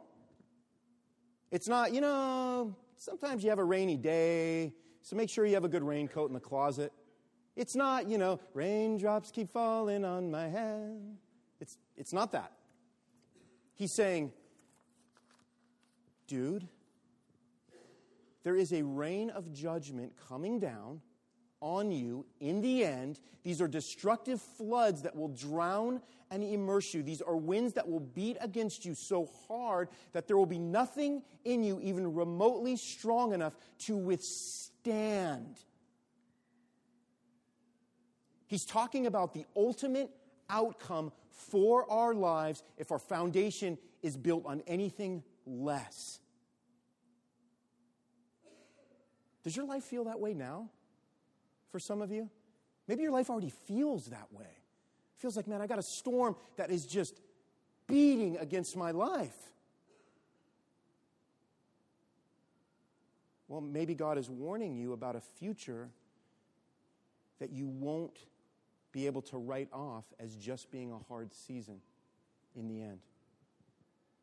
It's 1.51 1.69
not, 1.69 1.93
you 1.95 2.01
know, 2.01 2.77
sometimes 2.97 3.43
you 3.43 3.51
have 3.51 3.59
a 3.59 3.65
rainy 3.65 3.97
day, 3.97 4.75
so 5.03 5.17
make 5.17 5.31
sure 5.31 5.47
you 5.47 5.55
have 5.55 5.65
a 5.65 5.69
good 5.69 5.85
raincoat 5.85 6.29
in 6.29 6.35
the 6.35 6.41
closet. 6.41 6.93
It's 7.55 7.75
not, 7.75 8.09
you 8.09 8.19
know, 8.19 8.41
raindrops 8.53 9.31
keep 9.31 9.51
falling 9.51 10.05
on 10.05 10.31
my 10.31 10.49
head. 10.49 11.01
It's, 11.61 11.79
it's 11.97 12.13
not 12.13 12.33
that. 12.33 12.53
He's 13.75 13.95
saying, 13.95 14.33
dude, 16.27 16.67
there 18.47 18.55
is 18.55 18.73
a 18.73 18.85
rain 18.85 19.29
of 19.31 19.53
judgment 19.53 20.13
coming 20.29 20.61
down 20.61 21.01
on 21.61 21.91
you 21.91 22.25
in 22.39 22.61
the 22.61 22.85
end. 22.85 23.19
These 23.43 23.61
are 23.61 23.67
destructive 23.67 24.41
floods 24.41 25.03
that 25.03 25.17
will 25.17 25.31
drown 25.31 26.01
and 26.31 26.45
immerse 26.45 26.95
you. 26.95 27.03
These 27.03 27.21
are 27.23 27.37
winds 27.37 27.73
that 27.73 27.89
will 27.89 27.99
beat 27.99 28.37
against 28.41 28.85
you 28.85 28.95
so 28.95 29.29
hard 29.49 29.89
that 30.13 30.29
there 30.29 30.37
will 30.37 30.47
be 30.47 30.61
nothing 30.61 31.25
in 31.45 31.65
you 31.65 31.81
even 31.83 32.15
remotely 32.15 32.77
strong 32.77 33.33
enough 33.33 33.57
to 33.79 33.97
withstand. 33.97 35.57
He's 38.47 38.65
talking 38.65 39.09
about 39.09 39.35
the 39.35 39.45
ultimate 39.57 40.11
outcome 40.49 41.11
for 41.33 41.91
our 41.91 42.15
lives 42.15 42.63
if 42.79 42.93
our 42.93 43.01
foundation 43.01 43.77
is 44.05 44.17
built 44.17 44.47
on 44.47 44.63
anything 44.69 45.25
less. 45.47 46.21
Does 49.47 49.57
your 49.57 49.65
life 49.65 49.85
feel 49.85 50.03
that 50.07 50.19
way 50.19 50.35
now 50.35 50.69
for 51.71 51.79
some 51.79 52.03
of 52.03 52.11
you? 52.11 52.29
Maybe 52.89 53.05
your 53.05 53.13
life 53.13 53.31
already 53.31 53.53
feels 53.69 54.07
that 54.07 54.27
way. 54.33 54.43
It 54.43 55.21
feels 55.21 55.37
like, 55.37 55.47
man, 55.47 55.63
I 55.63 55.69
got 55.69 55.79
a 55.79 55.85
storm 55.85 56.35
that 56.57 56.69
is 56.73 56.85
just 56.85 57.21
beating 57.87 58.39
against 58.39 58.77
my 58.77 58.91
life. 58.91 59.37
Well, 63.47 63.61
maybe 63.61 63.95
God 63.95 64.19
is 64.19 64.29
warning 64.29 64.75
you 64.75 64.93
about 64.93 65.15
a 65.15 65.21
future 65.21 65.91
that 67.39 67.53
you 67.53 67.69
won't 67.69 68.19
be 68.91 69.07
able 69.07 69.23
to 69.23 69.37
write 69.37 69.69
off 69.73 70.07
as 70.19 70.35
just 70.35 70.73
being 70.73 70.91
a 70.91 70.99
hard 71.09 71.33
season 71.33 71.81
in 72.57 72.67
the 72.67 72.83
end. 72.83 72.99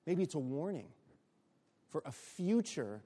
Maybe 0.05 0.21
it's 0.21 0.35
a 0.35 0.39
warning 0.39 0.89
for 1.91 2.03
a 2.05 2.11
future 2.11 2.99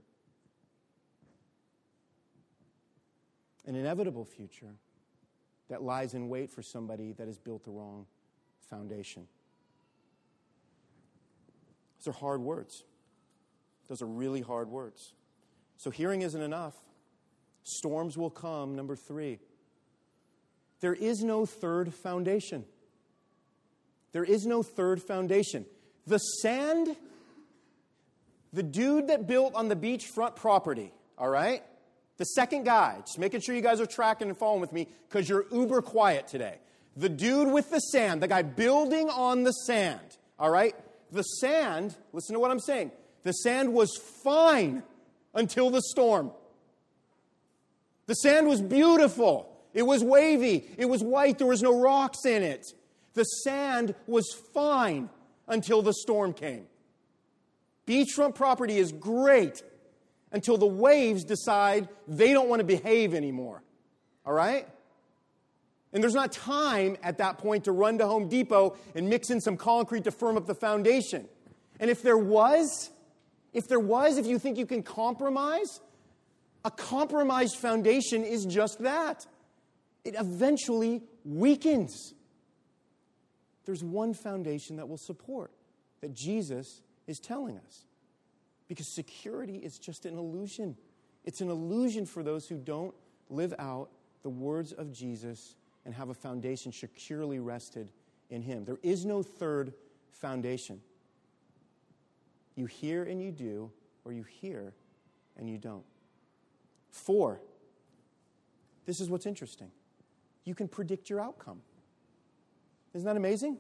an 3.68 3.76
inevitable 3.76 4.26
future 4.26 4.74
that 5.70 5.84
lies 5.84 6.14
in 6.14 6.30
wait 6.30 6.50
for 6.50 6.64
somebody 6.64 7.12
that 7.12 7.28
has 7.28 7.38
built 7.38 7.64
the 7.66 7.72
wrong 7.72 8.06
foundation. 8.70 9.28
Those 12.00 12.16
are 12.16 12.18
hard 12.18 12.42
words. 12.42 12.84
Those 13.88 14.02
are 14.02 14.08
really 14.08 14.42
hard 14.42 14.70
words. 14.70 15.14
So, 15.78 15.92
hearing 15.92 16.22
isn't 16.22 16.42
enough. 16.42 16.76
Storms 17.64 18.18
will 18.18 18.30
come. 18.30 18.76
Number 18.76 18.96
three, 18.96 19.40
there 20.80 20.94
is 20.94 21.22
no 21.22 21.46
third 21.46 21.94
foundation. 21.94 22.66
There 24.14 24.24
is 24.24 24.46
no 24.46 24.64
third 24.64 25.02
foundation. 25.02 25.66
The 26.08 26.18
sand, 26.18 26.96
the 28.54 28.64
dude 28.64 29.08
that 29.08 29.28
built 29.28 29.54
on 29.54 29.68
the 29.68 29.76
beachfront 29.76 30.36
property, 30.36 30.94
all 31.18 31.30
right? 31.30 31.62
The 32.18 32.26
second 32.26 32.64
guy, 32.64 32.98
just 33.06 33.20
making 33.20 33.42
sure 33.42 33.56
you 33.56 33.62
guys 33.62 33.80
are 33.80 33.86
tracking 33.86 34.28
and 34.28 34.38
following 34.38 34.62
with 34.62 34.74
me 34.74 34.88
because 35.08 35.30
you're 35.30 35.46
uber 35.52 35.82
quiet 35.82 36.28
today. 36.28 36.58
The 36.96 37.10
dude 37.10 37.52
with 37.52 37.70
the 37.70 37.80
sand, 37.80 38.22
the 38.22 38.28
guy 38.28 38.42
building 38.42 39.10
on 39.10 39.44
the 39.44 39.52
sand, 39.52 40.18
all 40.40 40.50
right? 40.50 40.76
The 41.12 41.22
sand, 41.22 41.96
listen 42.14 42.34
to 42.34 42.40
what 42.40 42.50
I'm 42.50 42.60
saying. 42.60 42.92
The 43.24 43.34
sand 43.34 43.74
was 43.74 43.96
fine 44.24 44.82
until 45.36 45.70
the 45.70 45.82
storm. 45.82 46.32
The 48.08 48.16
sand 48.16 48.48
was 48.48 48.62
beautiful. 48.62 49.54
It 49.74 49.84
was 49.84 50.04
wavy. 50.04 50.66
It 50.78 50.86
was 50.86 51.04
white. 51.04 51.38
There 51.38 51.46
was 51.46 51.62
no 51.62 51.80
rocks 51.80 52.26
in 52.26 52.42
it. 52.42 52.66
The 53.14 53.24
sand 53.24 53.94
was 54.08 54.34
fine 54.54 55.10
until 55.48 55.82
the 55.84 55.94
storm 55.94 56.34
came. 56.34 56.66
Beachfront 57.86 58.34
property 58.34 58.78
is 58.78 58.92
great 58.92 59.62
until 60.32 60.58
the 60.58 60.68
waves 60.68 61.24
decide 61.24 61.88
they 62.08 62.34
don't 62.34 62.50
want 62.50 62.60
to 62.60 62.66
behave 62.66 63.14
anymore. 63.14 63.64
All 64.26 64.34
right? 64.34 64.68
And 65.94 66.04
there's 66.04 66.14
not 66.14 66.32
time 66.32 66.98
at 67.02 67.20
that 67.20 67.38
point 67.38 67.64
to 67.64 67.72
run 67.72 67.98
to 68.00 68.06
Home 68.06 68.28
Depot 68.28 68.76
and 68.94 69.10
mix 69.10 69.30
in 69.30 69.40
some 69.40 69.58
concrete 69.58 70.04
to 70.04 70.12
firm 70.12 70.38
up 70.38 70.46
the 70.46 70.56
foundation. 70.56 71.28
And 71.80 71.90
if 71.90 72.02
there 72.02 72.18
was, 72.18 72.92
if 73.54 73.68
there 73.68 73.80
was, 73.80 74.18
if 74.18 74.26
you 74.26 74.38
think 74.38 74.58
you 74.58 74.66
can 74.66 74.84
compromise, 74.84 75.80
a 76.66 76.72
compromised 76.72 77.56
foundation 77.56 78.24
is 78.24 78.46
just 78.46 78.80
that. 78.80 79.26
It 80.04 80.16
eventually 80.20 81.04
weakens. 81.24 82.14
There's 83.66 83.84
one 83.84 84.14
foundation 84.14 84.78
that 84.78 84.88
will 84.88 84.98
support, 84.98 85.52
that 86.02 86.14
Jesus 86.14 86.82
is 87.08 87.20
telling 87.20 87.58
us. 87.58 87.86
Because 88.68 88.88
security 88.88 89.58
is 89.58 89.80
just 89.80 90.06
an 90.06 90.18
illusion. 90.18 90.76
It's 91.24 91.42
an 91.42 91.50
illusion 91.50 92.06
for 92.06 92.24
those 92.24 92.48
who 92.48 92.58
don't 92.58 92.94
live 93.30 93.54
out 93.60 93.90
the 94.24 94.30
words 94.30 94.74
of 94.74 94.92
Jesus 94.92 95.56
and 95.86 95.94
have 95.94 96.10
a 96.10 96.14
foundation 96.14 96.72
securely 96.72 97.40
rested 97.40 97.92
in 98.30 98.42
Him. 98.42 98.66
There 98.66 98.80
is 98.84 99.06
no 99.06 99.24
third 99.24 99.74
foundation. 100.12 100.82
You 102.56 102.66
hear 102.66 103.04
and 103.04 103.22
you 103.22 103.32
do, 103.32 103.72
or 104.04 104.12
you 104.12 104.24
hear 104.24 104.74
and 105.38 105.50
you 105.50 105.58
don't. 105.58 105.86
Four, 106.90 107.40
this 108.86 109.00
is 109.00 109.10
what's 109.10 109.26
interesting. 109.26 109.70
You 110.44 110.56
can 110.56 110.68
predict 110.68 111.10
your 111.10 111.22
outcome. 111.22 111.62
Isn't 112.94 113.06
that 113.06 113.18
amazing? 113.18 113.58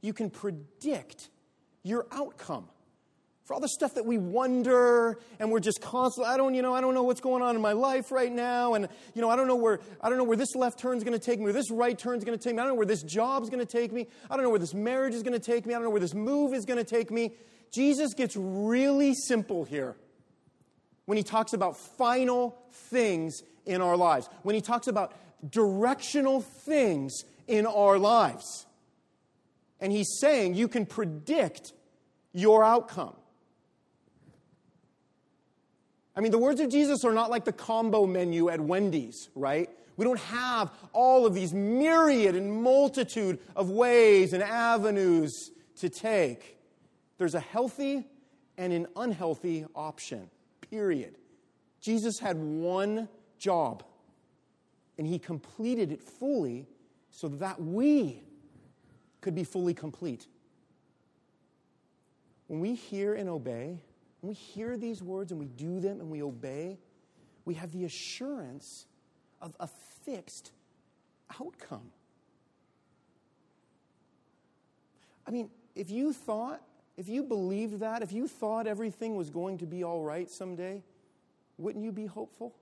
You 0.00 0.12
can 0.12 0.30
predict 0.30 1.28
your 1.82 2.06
outcome. 2.10 2.68
For 3.52 3.56
all 3.56 3.60
the 3.60 3.68
stuff 3.68 3.96
that 3.96 4.06
we 4.06 4.16
wonder 4.16 5.18
and 5.38 5.52
we're 5.52 5.60
just 5.60 5.82
constantly, 5.82 6.32
I 6.32 6.38
don't, 6.38 6.54
you 6.54 6.62
know, 6.62 6.74
I 6.74 6.80
don't 6.80 6.94
know 6.94 7.02
what's 7.02 7.20
going 7.20 7.42
on 7.42 7.54
in 7.54 7.60
my 7.60 7.72
life 7.72 8.10
right 8.10 8.32
now, 8.32 8.72
and 8.72 8.88
you 9.14 9.20
know, 9.20 9.28
I 9.28 9.36
don't 9.36 9.46
know 9.46 9.56
where 9.56 9.78
I 10.00 10.08
don't 10.08 10.16
know 10.16 10.24
where 10.24 10.38
this 10.38 10.54
left 10.54 10.78
turn 10.78 10.96
is 10.96 11.04
going 11.04 11.12
to 11.12 11.22
take 11.22 11.38
me, 11.38 11.50
or 11.50 11.52
this 11.52 11.70
right 11.70 11.98
turn 11.98 12.16
is 12.16 12.24
going 12.24 12.38
to 12.38 12.42
take 12.42 12.54
me. 12.54 12.60
I 12.60 12.64
don't 12.64 12.72
know 12.72 12.76
where 12.76 12.86
this 12.86 13.02
job 13.02 13.42
is 13.42 13.50
going 13.50 13.60
to 13.60 13.70
take 13.70 13.92
me. 13.92 14.06
I 14.30 14.36
don't 14.36 14.42
know 14.42 14.48
where 14.48 14.58
this 14.58 14.72
marriage 14.72 15.12
is 15.12 15.22
going 15.22 15.34
to 15.34 15.38
take 15.38 15.66
me. 15.66 15.74
I 15.74 15.76
don't 15.76 15.84
know 15.84 15.90
where 15.90 16.00
this 16.00 16.14
move 16.14 16.54
is 16.54 16.64
going 16.64 16.78
to 16.78 16.84
take 16.84 17.10
me. 17.10 17.34
Jesus 17.70 18.14
gets 18.14 18.34
really 18.36 19.12
simple 19.12 19.64
here 19.64 19.96
when 21.04 21.18
he 21.18 21.22
talks 21.22 21.52
about 21.52 21.76
final 21.76 22.56
things 22.72 23.42
in 23.66 23.82
our 23.82 23.98
lives, 23.98 24.30
when 24.44 24.54
he 24.54 24.62
talks 24.62 24.86
about 24.86 25.12
directional 25.46 26.40
things 26.40 27.22
in 27.46 27.66
our 27.66 27.98
lives. 27.98 28.64
And 29.78 29.92
he's 29.92 30.08
saying 30.20 30.54
you 30.54 30.68
can 30.68 30.86
predict 30.86 31.74
your 32.32 32.64
outcome. 32.64 33.16
I 36.14 36.20
mean, 36.20 36.30
the 36.30 36.38
words 36.38 36.60
of 36.60 36.68
Jesus 36.68 37.04
are 37.04 37.12
not 37.12 37.30
like 37.30 37.44
the 37.44 37.52
combo 37.52 38.06
menu 38.06 38.48
at 38.50 38.60
Wendy's, 38.60 39.30
right? 39.34 39.70
We 39.96 40.04
don't 40.04 40.20
have 40.20 40.70
all 40.92 41.26
of 41.26 41.34
these 41.34 41.54
myriad 41.54 42.34
and 42.34 42.62
multitude 42.62 43.38
of 43.56 43.70
ways 43.70 44.32
and 44.32 44.42
avenues 44.42 45.50
to 45.76 45.88
take. 45.88 46.58
There's 47.18 47.34
a 47.34 47.40
healthy 47.40 48.06
and 48.58 48.72
an 48.72 48.86
unhealthy 48.96 49.64
option, 49.74 50.30
period. 50.70 51.16
Jesus 51.80 52.18
had 52.18 52.36
one 52.36 53.08
job, 53.38 53.82
and 54.98 55.06
he 55.06 55.18
completed 55.18 55.92
it 55.92 56.02
fully 56.02 56.66
so 57.10 57.28
that 57.28 57.60
we 57.60 58.22
could 59.20 59.34
be 59.34 59.44
fully 59.44 59.74
complete. 59.74 60.26
When 62.48 62.60
we 62.60 62.74
hear 62.74 63.14
and 63.14 63.28
obey, 63.28 63.78
when 64.22 64.28
we 64.28 64.34
hear 64.34 64.76
these 64.76 65.02
words 65.02 65.32
and 65.32 65.40
we 65.40 65.48
do 65.48 65.80
them 65.80 66.00
and 66.00 66.08
we 66.08 66.22
obey, 66.22 66.78
we 67.44 67.54
have 67.54 67.72
the 67.72 67.84
assurance 67.84 68.86
of 69.40 69.56
a 69.58 69.66
fixed 70.06 70.52
outcome. 71.40 71.90
I 75.26 75.32
mean, 75.32 75.50
if 75.74 75.90
you 75.90 76.12
thought, 76.12 76.62
if 76.96 77.08
you 77.08 77.24
believed 77.24 77.80
that, 77.80 78.02
if 78.02 78.12
you 78.12 78.28
thought 78.28 78.68
everything 78.68 79.16
was 79.16 79.28
going 79.28 79.58
to 79.58 79.66
be 79.66 79.82
all 79.82 80.02
right 80.02 80.30
someday, 80.30 80.84
wouldn't 81.58 81.84
you 81.84 81.90
be 81.90 82.06
hopeful? 82.06 82.54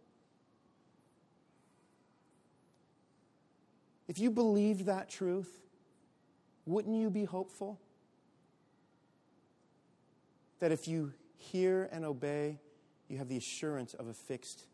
If 4.09 4.19
you 4.19 4.31
believed 4.31 4.87
that 4.87 5.11
truth, 5.11 5.61
wouldn't 6.65 6.97
you 6.97 7.11
be 7.11 7.25
hopeful? 7.25 7.79
That 10.61 10.73
if 10.73 10.89
you 10.89 11.13
hear 11.41 11.89
and 11.91 12.05
obey, 12.05 12.59
you 13.09 13.19
have 13.19 13.29
the 13.29 13.37
assurance 13.37 13.95
of 13.95 14.09
a 14.09 14.13
fixed 14.15 14.65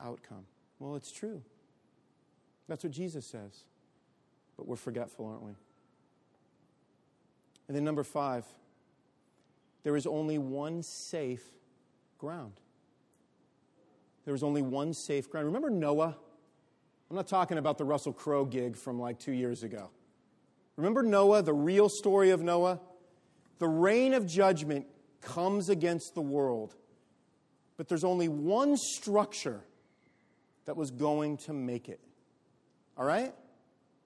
outcome. 0.00 0.44
Well, 0.78 0.96
it's 0.96 1.12
true. 1.12 1.42
That's 2.68 2.84
what 2.84 2.92
Jesus 2.92 3.24
says. 3.24 3.64
But 4.56 4.66
we're 4.66 4.76
forgetful, 4.76 5.26
aren't 5.26 5.42
we? 5.42 5.52
And 7.68 7.76
then, 7.76 7.84
number 7.84 8.02
five, 8.02 8.44
there 9.84 9.96
is 9.96 10.06
only 10.06 10.38
one 10.38 10.82
safe 10.82 11.44
ground. 12.18 12.54
There 14.24 14.34
is 14.34 14.42
only 14.42 14.62
one 14.62 14.92
safe 14.92 15.30
ground. 15.30 15.46
Remember 15.46 15.70
Noah? 15.70 16.16
I'm 17.10 17.16
not 17.16 17.28
talking 17.28 17.58
about 17.58 17.78
the 17.78 17.84
Russell 17.84 18.12
Crowe 18.12 18.44
gig 18.44 18.76
from 18.76 18.98
like 18.98 19.18
two 19.18 19.32
years 19.32 19.62
ago. 19.62 19.90
Remember 20.76 21.02
Noah, 21.02 21.42
the 21.42 21.52
real 21.52 21.88
story 21.88 22.30
of 22.30 22.42
Noah? 22.42 22.80
The 23.58 23.68
rain 23.68 24.14
of 24.14 24.26
judgment 24.26 24.86
comes 25.22 25.68
against 25.68 26.14
the 26.14 26.20
world. 26.20 26.74
But 27.76 27.88
there's 27.88 28.04
only 28.04 28.28
one 28.28 28.76
structure 28.76 29.60
that 30.66 30.76
was 30.76 30.90
going 30.90 31.38
to 31.38 31.52
make 31.52 31.88
it. 31.88 32.00
All 32.96 33.04
right? 33.04 33.34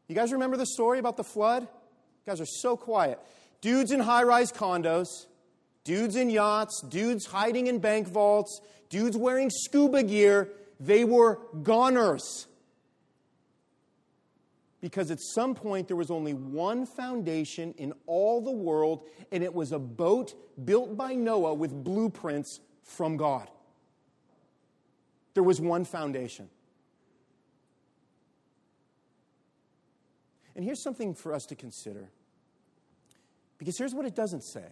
You 0.08 0.14
guys 0.14 0.32
remember 0.32 0.56
the 0.56 0.66
story 0.66 0.98
about 0.98 1.16
the 1.16 1.24
flood? 1.24 1.62
You 1.62 2.30
guys 2.30 2.40
are 2.40 2.46
so 2.46 2.76
quiet. 2.76 3.18
Dudes 3.60 3.90
in 3.90 4.00
high 4.00 4.22
rise 4.22 4.52
condos, 4.52 5.08
dudes 5.84 6.16
in 6.16 6.30
yachts, 6.30 6.82
dudes 6.88 7.26
hiding 7.26 7.66
in 7.66 7.80
bank 7.80 8.06
vaults, 8.06 8.60
dudes 8.88 9.16
wearing 9.16 9.50
scuba 9.50 10.02
gear. 10.02 10.50
They 10.78 11.04
were 11.04 11.40
goners 11.62 12.46
because 14.80 15.10
at 15.10 15.20
some 15.20 15.54
point 15.54 15.88
there 15.88 15.96
was 15.96 16.10
only 16.10 16.34
one 16.34 16.86
foundation 16.86 17.72
in 17.78 17.92
all 18.06 18.40
the 18.40 18.52
world, 18.52 19.06
and 19.32 19.42
it 19.42 19.52
was 19.52 19.72
a 19.72 19.78
boat 19.78 20.34
built 20.64 20.96
by 20.96 21.14
Noah 21.14 21.54
with 21.54 21.72
blueprints 21.72 22.60
from 22.82 23.16
God. 23.16 23.50
There 25.34 25.42
was 25.42 25.60
one 25.60 25.84
foundation. 25.84 26.48
And 30.54 30.64
here's 30.64 30.82
something 30.82 31.14
for 31.14 31.34
us 31.34 31.44
to 31.46 31.54
consider. 31.54 32.10
Because 33.58 33.76
here's 33.76 33.94
what 33.94 34.06
it 34.06 34.14
doesn't 34.14 34.42
say. 34.42 34.64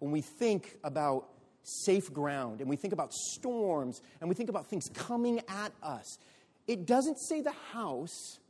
When 0.00 0.10
we 0.10 0.20
think 0.20 0.76
about 0.82 1.28
safe 1.62 2.12
ground 2.12 2.60
and 2.60 2.68
we 2.68 2.74
think 2.74 2.92
about 2.92 3.12
storms 3.12 4.02
and 4.20 4.28
we 4.28 4.34
think 4.34 4.48
about 4.48 4.66
things 4.66 4.88
coming 4.92 5.40
at 5.48 5.72
us, 5.82 6.18
it 6.66 6.86
doesn't 6.86 7.18
say 7.20 7.40
the 7.40 7.54
house 7.72 8.40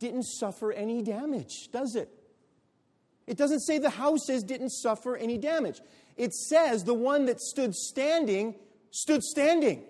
didn't 0.00 0.24
suffer 0.24 0.72
any 0.72 1.02
damage, 1.02 1.68
does 1.70 1.94
it? 1.94 2.08
It 3.26 3.36
doesn't 3.36 3.60
say 3.60 3.78
the 3.78 3.90
houses 3.90 4.42
didn't 4.42 4.70
suffer 4.70 5.16
any 5.16 5.38
damage. 5.38 5.80
It 6.16 6.34
says 6.34 6.82
the 6.82 6.94
one 6.94 7.26
that 7.26 7.40
stood 7.40 7.74
standing 7.74 8.56
stood 8.90 9.22
standing. 9.22 9.84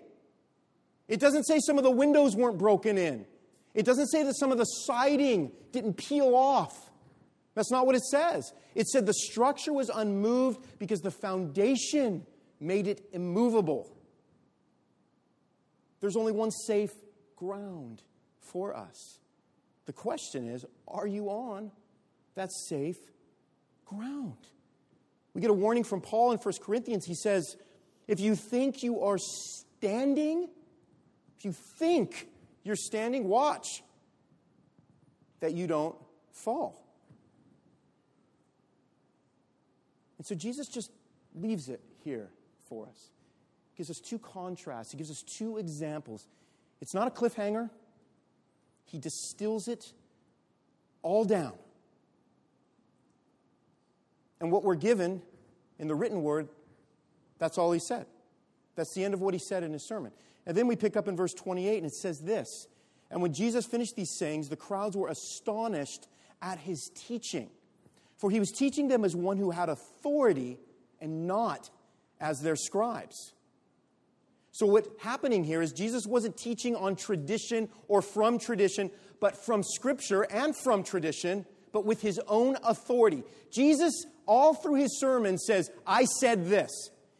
It 1.07 1.19
doesn't 1.19 1.45
say 1.45 1.59
some 1.59 1.77
of 1.77 1.83
the 1.83 1.91
windows 1.91 2.35
weren't 2.35 2.59
broken 2.59 2.97
in. 2.97 3.25
It 3.73 3.85
doesn't 3.85 4.07
say 4.07 4.23
that 4.23 4.37
some 4.37 4.51
of 4.51 4.57
the 4.57 4.65
siding 4.65 5.51
didn't 5.71 5.95
peel 5.95 6.35
off. 6.35 6.91
That's 7.55 7.71
not 7.71 7.85
what 7.85 7.95
it 7.95 8.03
says. 8.03 8.53
It 8.75 8.87
said 8.87 9.05
the 9.05 9.13
structure 9.13 9.73
was 9.73 9.89
unmoved 9.89 10.65
because 10.77 11.01
the 11.01 11.11
foundation 11.11 12.25
made 12.59 12.87
it 12.87 13.09
immovable. 13.11 13.91
There's 15.99 16.15
only 16.15 16.31
one 16.31 16.51
safe 16.51 16.91
ground 17.35 18.03
for 18.39 18.75
us. 18.75 19.20
The 19.91 19.97
question 19.97 20.47
is 20.47 20.65
are 20.87 21.05
you 21.05 21.25
on 21.25 21.69
that 22.35 22.49
safe 22.53 22.95
ground? 23.85 24.37
We 25.33 25.41
get 25.41 25.49
a 25.49 25.53
warning 25.53 25.83
from 25.83 25.99
Paul 25.99 26.31
in 26.31 26.37
1 26.37 26.53
Corinthians. 26.63 27.03
He 27.03 27.13
says, 27.13 27.57
If 28.07 28.21
you 28.21 28.35
think 28.35 28.83
you 28.83 29.01
are 29.01 29.17
standing, 29.17 30.47
if 31.37 31.43
you 31.43 31.51
think 31.51 32.29
you're 32.63 32.77
standing, 32.77 33.27
watch 33.27 33.83
that 35.41 35.55
you 35.55 35.67
don't 35.67 35.97
fall. 36.31 36.81
And 40.19 40.25
so 40.25 40.35
Jesus 40.35 40.69
just 40.69 40.89
leaves 41.35 41.67
it 41.67 41.81
here 42.05 42.29
for 42.63 42.87
us. 42.87 43.09
He 43.73 43.77
gives 43.79 43.89
us 43.89 43.99
two 43.99 44.19
contrasts, 44.19 44.93
he 44.93 44.97
gives 44.97 45.11
us 45.11 45.21
two 45.21 45.57
examples. 45.57 46.29
It's 46.79 46.93
not 46.93 47.09
a 47.09 47.11
cliffhanger, 47.11 47.69
he 48.91 48.97
distills 48.97 49.67
it 49.69 49.93
all 51.01 51.23
down. 51.23 51.53
And 54.41 54.51
what 54.51 54.63
we're 54.63 54.75
given 54.75 55.21
in 55.79 55.87
the 55.87 55.95
written 55.95 56.23
word, 56.23 56.49
that's 57.39 57.57
all 57.57 57.71
he 57.71 57.79
said. 57.79 58.05
That's 58.75 58.93
the 58.93 59.03
end 59.03 59.13
of 59.13 59.21
what 59.21 59.33
he 59.33 59.39
said 59.39 59.63
in 59.63 59.71
his 59.71 59.87
sermon. 59.87 60.11
And 60.45 60.57
then 60.57 60.67
we 60.67 60.75
pick 60.75 60.97
up 60.97 61.07
in 61.07 61.15
verse 61.15 61.33
28, 61.33 61.77
and 61.77 61.85
it 61.85 61.95
says 61.95 62.19
this 62.19 62.67
And 63.09 63.21
when 63.21 63.33
Jesus 63.33 63.65
finished 63.65 63.95
these 63.95 64.17
sayings, 64.17 64.49
the 64.49 64.57
crowds 64.57 64.97
were 64.97 65.07
astonished 65.07 66.07
at 66.41 66.59
his 66.59 66.91
teaching. 66.95 67.49
For 68.17 68.29
he 68.29 68.39
was 68.39 68.51
teaching 68.51 68.87
them 68.87 69.05
as 69.05 69.15
one 69.15 69.37
who 69.37 69.51
had 69.51 69.69
authority 69.69 70.59
and 70.99 71.27
not 71.27 71.69
as 72.19 72.41
their 72.41 72.55
scribes. 72.55 73.33
So, 74.51 74.65
what's 74.65 74.89
happening 75.01 75.43
here 75.43 75.61
is 75.61 75.71
Jesus 75.71 76.05
wasn't 76.05 76.37
teaching 76.37 76.75
on 76.75 76.95
tradition 76.95 77.69
or 77.87 78.01
from 78.01 78.37
tradition, 78.37 78.91
but 79.19 79.37
from 79.45 79.63
Scripture 79.63 80.23
and 80.23 80.55
from 80.55 80.83
tradition, 80.83 81.45
but 81.71 81.85
with 81.85 82.01
his 82.01 82.19
own 82.27 82.57
authority. 82.63 83.23
Jesus, 83.51 84.05
all 84.25 84.53
through 84.53 84.75
his 84.75 84.99
sermon, 84.99 85.37
says, 85.37 85.71
I 85.87 86.03
said 86.05 86.47
this. 86.47 86.69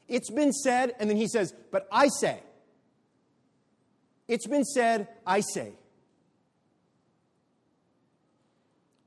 It's 0.10 0.30
been 0.30 0.52
said, 0.52 0.94
and 1.00 1.10
then 1.10 1.17
he 1.17 1.28
says, 1.28 1.54
But 1.72 1.88
I 1.91 2.10
say. 2.10 2.41
It's 4.28 4.48
been 4.48 4.65
said, 4.65 5.08
I 5.26 5.41
say. 5.41 5.74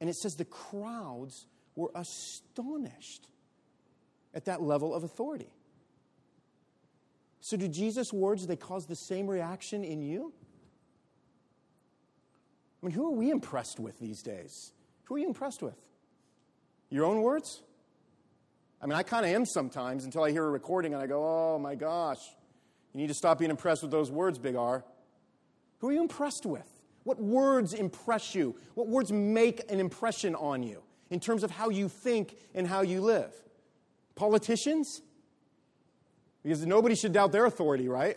And 0.01 0.11
it 0.11 0.17
says 0.17 0.35
the 0.35 0.45
crowds 0.45 1.47
were 1.77 1.91
astonished 1.95 3.27
at 4.35 4.47
that 4.47 4.63
level 4.63 4.95
of 4.95 5.03
authority. 5.03 5.51
So, 7.45 7.59
do 7.59 7.69
Jesus' 7.69 8.11
words, 8.11 8.47
they 8.47 8.57
cause 8.57 8.87
the 8.87 8.97
same 8.97 9.27
reaction 9.27 9.85
in 9.85 10.01
you? 10.01 10.33
I 12.83 12.87
mean, 12.87 12.95
who 12.95 13.07
are 13.07 13.15
we 13.15 13.31
impressed 13.31 13.79
with 13.79 13.99
these 13.99 14.23
days? 14.23 14.73
Who 15.05 15.17
are 15.17 15.19
you 15.19 15.27
impressed 15.27 15.61
with? 15.61 15.77
Your 16.89 17.05
own 17.05 17.21
words? 17.21 17.61
I 18.81 18.87
mean, 18.87 18.95
I 18.95 19.03
kind 19.03 19.27
of 19.27 19.33
am 19.33 19.45
sometimes 19.45 20.07
until 20.07 20.23
I 20.23 20.31
hear 20.31 20.43
a 20.43 20.51
recording 20.51 20.95
and 20.95 21.03
I 21.03 21.07
go, 21.07 21.23
oh 21.23 21.59
my 21.59 21.75
gosh, 21.75 22.21
you 22.95 23.01
need 23.03 23.09
to 23.09 23.15
stop 23.15 23.41
being 23.41 23.51
impressed 23.51 23.83
with 23.83 23.91
those 23.91 24.11
words, 24.11 24.39
Big 24.39 24.57
R. 24.57 24.83
Who 25.81 25.91
are 25.91 25.93
you 25.93 26.01
impressed 26.01 26.47
with? 26.47 26.81
What 27.03 27.21
words 27.21 27.75
impress 27.75 28.35
you? 28.35 28.57
What 28.73 28.89
words 28.89 29.13
make 29.13 29.71
an 29.71 29.81
impression 29.81 30.35
on 30.35 30.63
you 30.63 30.83
in 31.11 31.21
terms 31.21 31.43
of 31.43 31.51
how 31.51 31.69
you 31.69 31.91
think 31.91 32.39
and 32.55 32.67
how 32.67 32.81
you 32.81 33.03
live? 33.03 33.35
Politicians? 34.15 35.03
Because 36.45 36.65
nobody 36.67 36.95
should 36.95 37.13
doubt 37.13 37.33
their 37.33 37.47
authority, 37.47 37.89
right? 37.89 38.17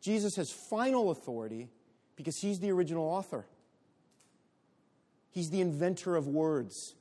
Jesus 0.00 0.34
has 0.36 0.50
final 0.50 1.10
authority 1.10 1.68
because 2.16 2.38
he's 2.38 2.58
the 2.58 2.72
original 2.72 3.04
author. 3.04 3.46
He's 5.30 5.50
the 5.50 5.60
inventor 5.60 6.16
of 6.16 6.26
words. 6.26 6.94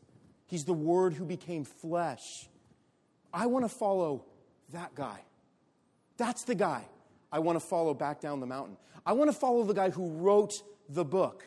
He's 0.46 0.66
the 0.66 0.74
Word 0.74 1.14
who 1.14 1.26
became 1.26 1.64
flesh. 1.64 2.48
I 3.34 3.48
want 3.48 3.66
to 3.66 3.70
follow 3.70 4.26
that 4.74 4.94
guy. 4.94 5.22
That's 6.18 6.44
the 6.44 6.56
guy 6.56 6.84
I 7.32 7.40
want 7.40 7.60
to 7.60 7.66
follow 7.66 7.94
back 7.94 8.20
down 8.20 8.40
the 8.42 8.46
mountain. 8.46 8.78
I 9.06 9.14
want 9.14 9.32
to 9.32 9.36
follow 9.36 9.64
the 9.64 9.74
guy 9.74 9.90
who 9.90 10.10
wrote 10.12 10.62
the 10.90 11.06
book. 11.06 11.46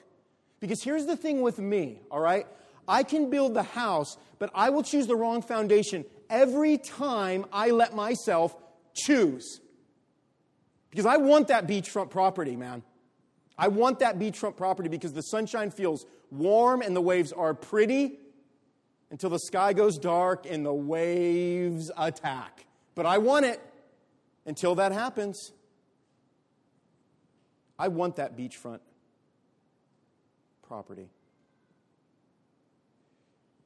Because 0.60 0.82
here's 0.82 1.06
the 1.06 1.16
thing 1.16 1.42
with 1.42 1.58
me, 1.58 2.00
all 2.10 2.20
right? 2.20 2.46
I 2.88 3.02
can 3.02 3.30
build 3.30 3.54
the 3.54 3.62
house, 3.62 4.16
but 4.38 4.50
I 4.54 4.70
will 4.70 4.82
choose 4.82 5.06
the 5.06 5.16
wrong 5.16 5.42
foundation 5.42 6.04
every 6.34 6.76
time 6.78 7.46
I 7.52 7.70
let 7.70 7.94
myself 7.94 8.56
choose. 8.92 9.60
Because 10.90 11.06
I 11.06 11.16
want 11.16 11.48
that 11.48 11.66
beachfront 11.68 12.10
property, 12.10 12.56
man. 12.56 12.82
I 13.56 13.68
want 13.68 14.00
that 14.00 14.18
beachfront 14.18 14.56
property 14.56 14.88
because 14.88 15.12
the 15.12 15.22
sunshine 15.22 15.70
feels 15.70 16.04
warm 16.32 16.82
and 16.82 16.94
the 16.94 17.00
waves 17.00 17.32
are 17.32 17.54
pretty 17.54 18.18
until 19.12 19.30
the 19.30 19.38
sky 19.38 19.72
goes 19.72 19.96
dark 19.96 20.44
and 20.44 20.66
the 20.66 20.74
waves 20.74 21.92
attack. 21.96 22.66
But 22.96 23.06
I 23.06 23.18
want 23.18 23.46
it 23.46 23.60
until 24.44 24.74
that 24.74 24.90
happens. 24.90 25.52
I 27.78 27.88
want 27.88 28.16
that 28.16 28.36
beachfront 28.36 28.80
property. 30.66 31.10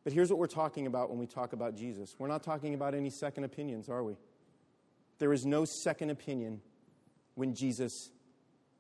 But 0.09 0.15
here's 0.15 0.31
what 0.31 0.39
we're 0.39 0.47
talking 0.47 0.87
about 0.87 1.11
when 1.11 1.19
we 1.19 1.27
talk 1.27 1.53
about 1.53 1.77
Jesus. 1.77 2.17
We're 2.19 2.29
not 2.29 2.43
talking 2.43 2.73
about 2.73 2.95
any 2.95 3.11
second 3.11 3.45
opinions, 3.45 3.91
are 3.91 4.03
we? 4.03 4.17
There 5.19 5.35
is 5.35 5.45
no 5.45 5.67
second 5.67 6.09
opinion 6.09 6.63
when 7.35 7.55
Jesus 7.55 8.09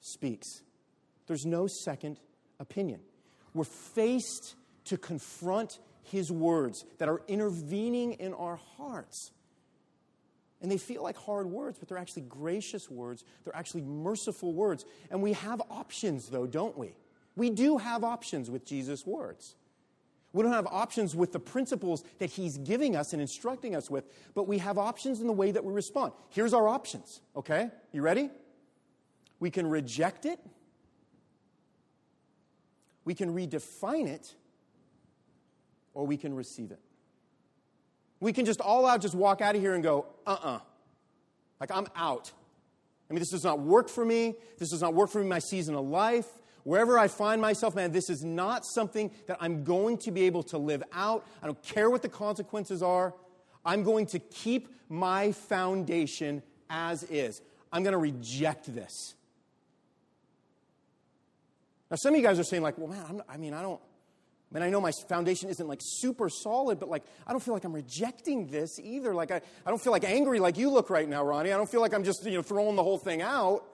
speaks. 0.00 0.62
There's 1.26 1.44
no 1.44 1.66
second 1.66 2.18
opinion. 2.58 3.00
We're 3.52 3.64
faced 3.64 4.54
to 4.86 4.96
confront 4.96 5.80
his 6.02 6.32
words 6.32 6.86
that 6.96 7.10
are 7.10 7.20
intervening 7.28 8.14
in 8.14 8.32
our 8.32 8.56
hearts. 8.78 9.30
And 10.62 10.72
they 10.72 10.78
feel 10.78 11.02
like 11.02 11.18
hard 11.18 11.46
words, 11.46 11.78
but 11.78 11.90
they're 11.90 11.98
actually 11.98 12.22
gracious 12.22 12.88
words. 12.88 13.22
They're 13.44 13.54
actually 13.54 13.82
merciful 13.82 14.54
words. 14.54 14.86
And 15.10 15.20
we 15.20 15.34
have 15.34 15.60
options, 15.68 16.30
though, 16.30 16.46
don't 16.46 16.78
we? 16.78 16.94
We 17.36 17.50
do 17.50 17.76
have 17.76 18.02
options 18.02 18.50
with 18.50 18.64
Jesus' 18.64 19.06
words. 19.06 19.56
We 20.32 20.42
don't 20.42 20.52
have 20.52 20.66
options 20.66 21.16
with 21.16 21.32
the 21.32 21.40
principles 21.40 22.04
that 22.18 22.30
he's 22.30 22.58
giving 22.58 22.94
us 22.94 23.12
and 23.12 23.22
instructing 23.22 23.74
us 23.74 23.90
with, 23.90 24.04
but 24.34 24.46
we 24.46 24.58
have 24.58 24.76
options 24.76 25.20
in 25.20 25.26
the 25.26 25.32
way 25.32 25.50
that 25.50 25.64
we 25.64 25.72
respond. 25.72 26.12
Here's 26.28 26.52
our 26.52 26.68
options, 26.68 27.20
okay? 27.34 27.70
You 27.92 28.02
ready? 28.02 28.30
We 29.40 29.50
can 29.50 29.66
reject 29.66 30.26
it, 30.26 30.38
we 33.04 33.14
can 33.14 33.34
redefine 33.34 34.06
it, 34.06 34.34
or 35.94 36.06
we 36.06 36.16
can 36.16 36.34
receive 36.34 36.70
it. 36.70 36.80
We 38.20 38.32
can 38.32 38.44
just 38.44 38.60
all 38.60 38.84
out 38.84 39.00
just 39.00 39.14
walk 39.14 39.40
out 39.40 39.54
of 39.54 39.62
here 39.62 39.74
and 39.74 39.82
go, 39.82 40.06
uh 40.26 40.32
uh-uh. 40.32 40.56
uh. 40.56 40.60
Like, 41.60 41.70
I'm 41.72 41.86
out. 41.96 42.30
I 43.08 43.14
mean, 43.14 43.20
this 43.20 43.30
does 43.30 43.44
not 43.44 43.60
work 43.60 43.88
for 43.88 44.04
me. 44.04 44.36
This 44.58 44.70
does 44.70 44.82
not 44.82 44.94
work 44.94 45.10
for 45.10 45.20
me 45.20 45.26
my 45.28 45.38
season 45.38 45.74
of 45.74 45.86
life. 45.86 46.26
Wherever 46.68 46.98
I 46.98 47.09
find 47.09 47.40
myself, 47.40 47.74
man, 47.74 47.92
this 47.92 48.11
is 48.11 48.22
not 48.22 48.66
something 48.66 49.11
that 49.26 49.38
I'm 49.40 49.64
going 49.64 49.96
to 50.00 50.11
be 50.11 50.24
able 50.24 50.42
to 50.42 50.59
live 50.59 50.83
out. 50.92 51.26
I 51.42 51.46
don't 51.46 51.62
care 51.62 51.88
what 51.88 52.02
the 52.02 52.11
consequences 52.11 52.83
are. 52.83 53.14
I'm 53.64 53.85
going 53.85 54.04
to 54.09 54.18
keep 54.18 54.68
my 54.90 55.33
foundation 55.33 56.42
as 56.68 57.04
is. 57.04 57.40
I'm 57.72 57.85
going 57.85 57.92
to 57.92 57.98
reject 57.98 58.74
this. 58.74 59.14
Now, 61.90 61.96
some 61.96 62.12
of 62.12 62.20
you 62.20 62.26
guys 62.26 62.38
are 62.38 62.44
saying, 62.44 62.62
like, 62.62 62.76
well, 62.76 62.88
man, 62.88 63.02
I'm, 63.09 63.22
i 63.31 63.38
mean, 63.38 63.54
I 63.54 63.62
don't, 63.62 63.81
I 64.52 64.54
mean, 64.54 64.62
I 64.62 64.68
know 64.68 64.83
my 64.83 64.92
foundation 65.09 65.48
isn't 65.48 65.66
like 65.66 65.81
super 65.83 66.28
solid, 66.28 66.78
but 66.78 66.90
like, 66.90 67.04
I 67.26 67.31
don't 67.31 67.42
feel 67.42 67.54
like 67.54 67.64
I'm 67.64 67.72
rejecting 67.72 68.46
this 68.46 68.78
either. 68.78 69.14
Like, 69.14 69.31
I, 69.31 69.40
I 69.64 69.70
don't 69.70 69.81
feel 69.81 69.92
like 69.92 70.04
angry 70.04 70.38
like 70.38 70.59
you 70.59 70.68
look 70.68 70.90
right 70.90 71.09
now, 71.09 71.24
Ronnie. 71.24 71.50
I 71.50 71.57
don't 71.57 71.70
feel 71.70 71.81
like 71.81 71.94
I'm 71.94 72.04
just, 72.04 72.26
you 72.26 72.33
know, 72.33 72.42
throwing 72.42 72.76
the 72.76 72.83
whole 72.83 72.98
thing 72.98 73.22
out. 73.22 73.64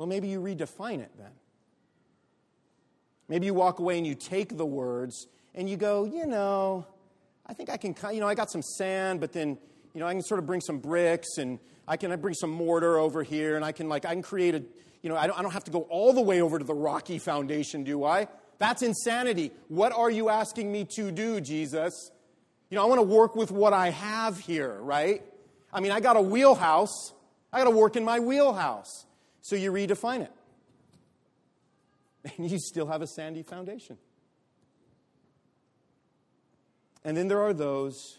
Well, 0.00 0.06
maybe 0.06 0.28
you 0.28 0.40
redefine 0.40 1.00
it 1.00 1.10
then. 1.18 1.32
Maybe 3.28 3.44
you 3.44 3.52
walk 3.52 3.80
away 3.80 3.98
and 3.98 4.06
you 4.06 4.14
take 4.14 4.56
the 4.56 4.64
words 4.64 5.26
and 5.54 5.68
you 5.68 5.76
go, 5.76 6.04
you 6.04 6.24
know, 6.24 6.86
I 7.46 7.52
think 7.52 7.68
I 7.68 7.76
can, 7.76 7.94
you 8.10 8.20
know, 8.20 8.26
I 8.26 8.34
got 8.34 8.50
some 8.50 8.62
sand, 8.62 9.20
but 9.20 9.34
then, 9.34 9.58
you 9.92 10.00
know, 10.00 10.06
I 10.06 10.14
can 10.14 10.22
sort 10.22 10.38
of 10.38 10.46
bring 10.46 10.62
some 10.62 10.78
bricks 10.78 11.36
and 11.36 11.58
I 11.86 11.98
can 11.98 12.18
bring 12.18 12.32
some 12.32 12.48
mortar 12.48 12.96
over 12.96 13.22
here 13.22 13.56
and 13.56 13.62
I 13.62 13.72
can, 13.72 13.90
like, 13.90 14.06
I 14.06 14.14
can 14.14 14.22
create 14.22 14.54
a, 14.54 14.62
you 15.02 15.10
know, 15.10 15.18
I 15.18 15.26
don't, 15.26 15.38
I 15.38 15.42
don't 15.42 15.50
have 15.52 15.64
to 15.64 15.70
go 15.70 15.80
all 15.90 16.14
the 16.14 16.22
way 16.22 16.40
over 16.40 16.58
to 16.58 16.64
the 16.64 16.72
rocky 16.72 17.18
foundation, 17.18 17.84
do 17.84 18.02
I? 18.02 18.26
That's 18.56 18.80
insanity. 18.80 19.50
What 19.68 19.92
are 19.92 20.10
you 20.10 20.30
asking 20.30 20.72
me 20.72 20.86
to 20.96 21.10
do, 21.10 21.42
Jesus? 21.42 22.10
You 22.70 22.76
know, 22.76 22.84
I 22.84 22.86
want 22.86 23.00
to 23.00 23.06
work 23.06 23.36
with 23.36 23.50
what 23.50 23.74
I 23.74 23.90
have 23.90 24.38
here, 24.38 24.80
right? 24.80 25.22
I 25.70 25.80
mean, 25.80 25.92
I 25.92 26.00
got 26.00 26.16
a 26.16 26.22
wheelhouse. 26.22 27.12
I 27.52 27.58
got 27.58 27.64
to 27.64 27.76
work 27.76 27.96
in 27.96 28.04
my 28.06 28.18
wheelhouse. 28.18 29.04
So 29.42 29.56
you 29.56 29.72
redefine 29.72 30.22
it. 30.22 30.32
And 32.36 32.50
you 32.50 32.58
still 32.58 32.86
have 32.86 33.00
a 33.00 33.06
sandy 33.06 33.42
foundation. 33.42 33.96
And 37.02 37.16
then 37.16 37.28
there 37.28 37.40
are 37.40 37.54
those 37.54 38.18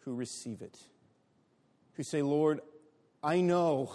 who 0.00 0.14
receive 0.14 0.60
it, 0.60 0.76
who 1.94 2.02
say, 2.02 2.22
Lord, 2.22 2.60
I 3.22 3.40
know, 3.40 3.94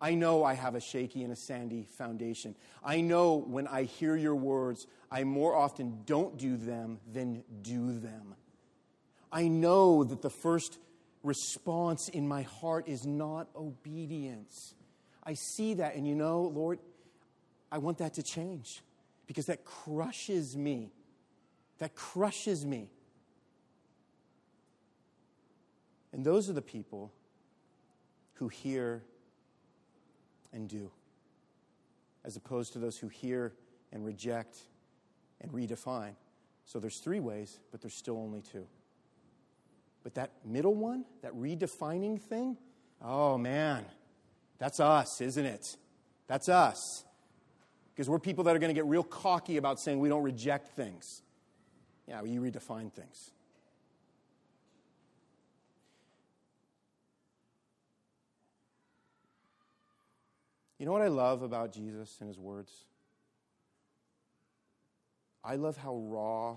I 0.00 0.14
know 0.14 0.44
I 0.44 0.54
have 0.54 0.74
a 0.74 0.80
shaky 0.80 1.22
and 1.22 1.32
a 1.32 1.36
sandy 1.36 1.86
foundation. 1.96 2.54
I 2.84 3.00
know 3.00 3.36
when 3.36 3.66
I 3.66 3.84
hear 3.84 4.14
your 4.14 4.34
words, 4.34 4.86
I 5.10 5.24
more 5.24 5.56
often 5.56 6.02
don't 6.04 6.36
do 6.36 6.56
them 6.56 6.98
than 7.10 7.44
do 7.62 7.98
them. 7.98 8.34
I 9.32 9.48
know 9.48 10.04
that 10.04 10.20
the 10.20 10.30
first 10.30 10.78
response 11.22 12.08
in 12.10 12.28
my 12.28 12.42
heart 12.42 12.88
is 12.88 13.06
not 13.06 13.48
obedience. 13.56 14.74
I 15.26 15.34
see 15.34 15.74
that, 15.74 15.94
and 15.94 16.06
you 16.06 16.14
know, 16.14 16.42
Lord, 16.42 16.78
I 17.72 17.78
want 17.78 17.98
that 17.98 18.14
to 18.14 18.22
change 18.22 18.82
because 19.26 19.46
that 19.46 19.64
crushes 19.64 20.56
me. 20.56 20.92
That 21.78 21.94
crushes 21.94 22.64
me. 22.64 22.90
And 26.12 26.24
those 26.24 26.48
are 26.48 26.52
the 26.52 26.62
people 26.62 27.12
who 28.34 28.48
hear 28.48 29.02
and 30.52 30.68
do, 30.68 30.90
as 32.24 32.36
opposed 32.36 32.72
to 32.74 32.78
those 32.78 32.96
who 32.96 33.08
hear 33.08 33.52
and 33.92 34.04
reject 34.04 34.58
and 35.40 35.50
redefine. 35.52 36.14
So 36.64 36.78
there's 36.78 36.98
three 36.98 37.20
ways, 37.20 37.58
but 37.72 37.80
there's 37.80 37.94
still 37.94 38.16
only 38.16 38.40
two. 38.40 38.66
But 40.04 40.14
that 40.14 40.30
middle 40.44 40.74
one, 40.74 41.04
that 41.22 41.34
redefining 41.34 42.20
thing, 42.20 42.56
oh 43.02 43.36
man, 43.36 43.84
that's 44.58 44.80
us, 44.80 45.20
isn't 45.20 45.44
it? 45.44 45.76
That's 46.26 46.48
us. 46.48 47.04
Because 47.94 48.08
we're 48.08 48.18
people 48.18 48.44
that 48.44 48.56
are 48.56 48.58
going 48.58 48.74
to 48.74 48.74
get 48.74 48.86
real 48.86 49.02
cocky 49.02 49.56
about 49.56 49.78
saying 49.78 50.00
we 50.00 50.08
don't 50.08 50.22
reject 50.22 50.68
things. 50.68 51.22
Yeah, 52.08 52.20
well, 52.20 52.30
you 52.30 52.40
redefine 52.40 52.92
things. 52.92 53.30
You 60.78 60.86
know 60.86 60.92
what 60.92 61.02
I 61.02 61.08
love 61.08 61.42
about 61.42 61.72
Jesus 61.72 62.16
and 62.20 62.28
his 62.28 62.38
words? 62.38 62.72
I 65.42 65.56
love 65.56 65.76
how 65.76 65.94
raw 65.96 66.56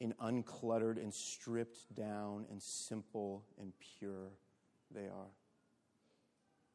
and 0.00 0.16
uncluttered 0.18 0.96
and 0.96 1.12
stripped 1.12 1.94
down 1.94 2.46
and 2.50 2.62
simple 2.62 3.44
and 3.60 3.72
pure 3.98 4.30
they 4.94 5.06
are. 5.06 5.37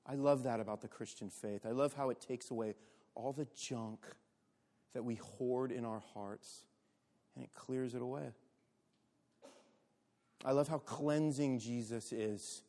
I 0.05 0.15
love 0.15 0.43
that 0.43 0.59
about 0.59 0.81
the 0.81 0.87
Christian 0.87 1.29
faith. 1.29 1.65
I 1.65 1.71
love 1.71 1.93
how 1.93 2.09
it 2.09 2.19
takes 2.19 2.51
away 2.51 2.75
all 3.15 3.31
the 3.31 3.47
junk 3.55 4.05
that 4.93 5.03
we 5.03 5.15
hoard 5.15 5.71
in 5.71 5.85
our 5.85 6.01
hearts, 6.13 6.65
and 7.35 7.43
it 7.43 7.53
clears 7.53 7.95
it 7.95 8.01
away. 8.01 8.31
I 10.45 10.51
love 10.51 10.67
how 10.67 10.79
cleansing 10.79 11.59
Jesus 11.59 12.11
is. 12.11 12.63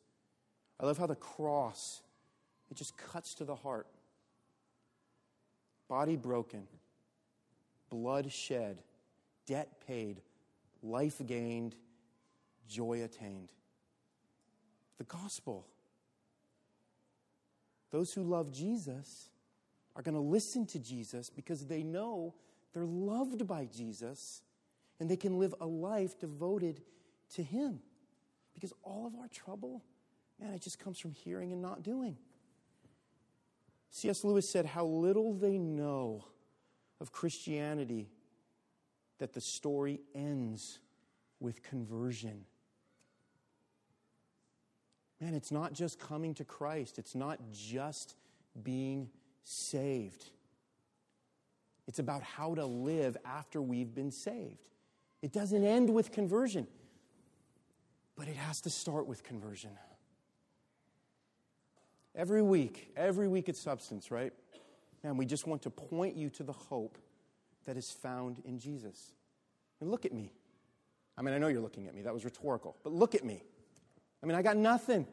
I 0.79 0.85
love 0.85 0.97
how 0.97 1.07
the 1.07 1.15
cross, 1.15 2.01
it 2.71 2.77
just 2.77 2.97
cuts 2.97 3.33
to 3.35 3.45
the 3.45 3.55
heart. 3.55 3.87
Body 5.87 6.15
broken, 6.15 6.67
blood 7.89 8.31
shed, 8.31 8.81
debt 9.45 9.85
paid, 9.85 10.21
life 10.81 11.21
gained, 11.25 11.75
joy 12.67 13.03
attained. 13.03 13.49
The 14.97 15.03
gospel. 15.03 15.67
Those 17.95 18.11
who 18.11 18.23
love 18.23 18.51
Jesus 18.51 19.29
are 19.95 20.01
going 20.01 20.15
to 20.15 20.19
listen 20.19 20.65
to 20.65 20.79
Jesus 20.79 21.29
because 21.29 21.65
they 21.65 21.81
know 21.81 22.33
they're 22.73 22.83
loved 22.83 23.47
by 23.47 23.69
Jesus 23.73 24.41
and 24.99 25.09
they 25.09 25.15
can 25.15 25.39
live 25.39 25.55
a 25.61 25.65
life 25.65 26.19
devoted 26.19 26.81
to 27.35 27.41
Him. 27.41 27.79
Because 28.53 28.73
all 28.83 29.07
of 29.07 29.15
our 29.15 29.29
trouble, 29.29 29.81
man, 30.41 30.53
it 30.53 30.61
just 30.61 30.77
comes 30.77 30.99
from 30.99 31.13
hearing 31.13 31.53
and 31.53 31.61
not 31.61 31.83
doing. 31.83 32.17
C.S. 33.91 34.25
Lewis 34.25 34.49
said, 34.49 34.65
How 34.65 34.83
little 34.83 35.33
they 35.33 35.57
know 35.57 36.25
of 36.99 37.13
Christianity 37.13 38.09
that 39.19 39.31
the 39.31 39.39
story 39.39 40.01
ends 40.13 40.79
with 41.39 41.63
conversion. 41.63 42.43
Man, 45.21 45.33
it's 45.33 45.51
not 45.51 45.73
just 45.73 45.99
coming 45.99 46.33
to 46.35 46.43
Christ, 46.43 46.99
it's 46.99 47.15
not 47.15 47.39
just 47.51 48.15
being 48.63 49.09
saved. 49.43 50.25
It's 51.87 51.99
about 51.99 52.23
how 52.23 52.55
to 52.55 52.65
live 52.65 53.15
after 53.25 53.61
we've 53.61 53.93
been 53.93 54.11
saved. 54.11 54.69
It 55.21 55.31
doesn't 55.31 55.63
end 55.63 55.89
with 55.89 56.11
conversion, 56.11 56.67
but 58.15 58.27
it 58.27 58.35
has 58.35 58.61
to 58.61 58.69
start 58.69 59.07
with 59.07 59.23
conversion. 59.23 59.71
Every 62.15 62.41
week, 62.41 62.91
every 62.95 63.27
week 63.27 63.49
at 63.49 63.55
Substance, 63.55 64.09
right? 64.09 64.33
Man, 65.03 65.17
we 65.17 65.25
just 65.25 65.47
want 65.47 65.61
to 65.63 65.69
point 65.69 66.15
you 66.15 66.29
to 66.31 66.43
the 66.43 66.53
hope 66.53 66.97
that 67.65 67.77
is 67.77 67.91
found 67.91 68.41
in 68.45 68.57
Jesus. 68.57 69.11
And 69.81 69.91
look 69.91 70.05
at 70.05 70.13
me. 70.13 70.31
I 71.17 71.21
mean, 71.21 71.33
I 71.33 71.37
know 71.37 71.47
you're 71.47 71.61
looking 71.61 71.87
at 71.87 71.95
me. 71.95 72.01
That 72.01 72.13
was 72.13 72.25
rhetorical. 72.25 72.75
But 72.83 72.93
look 72.93 73.15
at 73.15 73.23
me. 73.23 73.43
I 74.25 74.27
mean, 74.27 74.35
I 74.35 74.41
got 74.41 74.57
nothing. 74.57 75.05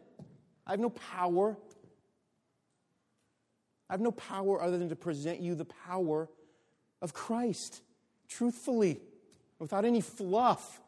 I 0.67 0.71
have 0.71 0.81
no 0.81 0.89
power. 0.89 1.59
I 3.91 3.93
have 3.93 4.01
no 4.01 4.11
power 4.11 4.63
other 4.63 4.79
than 4.79 4.89
to 4.89 4.97
present 4.97 5.41
you 5.41 5.55
the 5.55 5.67
power 5.67 6.31
of 7.03 7.13
Christ, 7.13 7.83
truthfully, 8.27 9.01
without 9.59 9.85
any 9.85 10.01
fluff. 10.01 10.81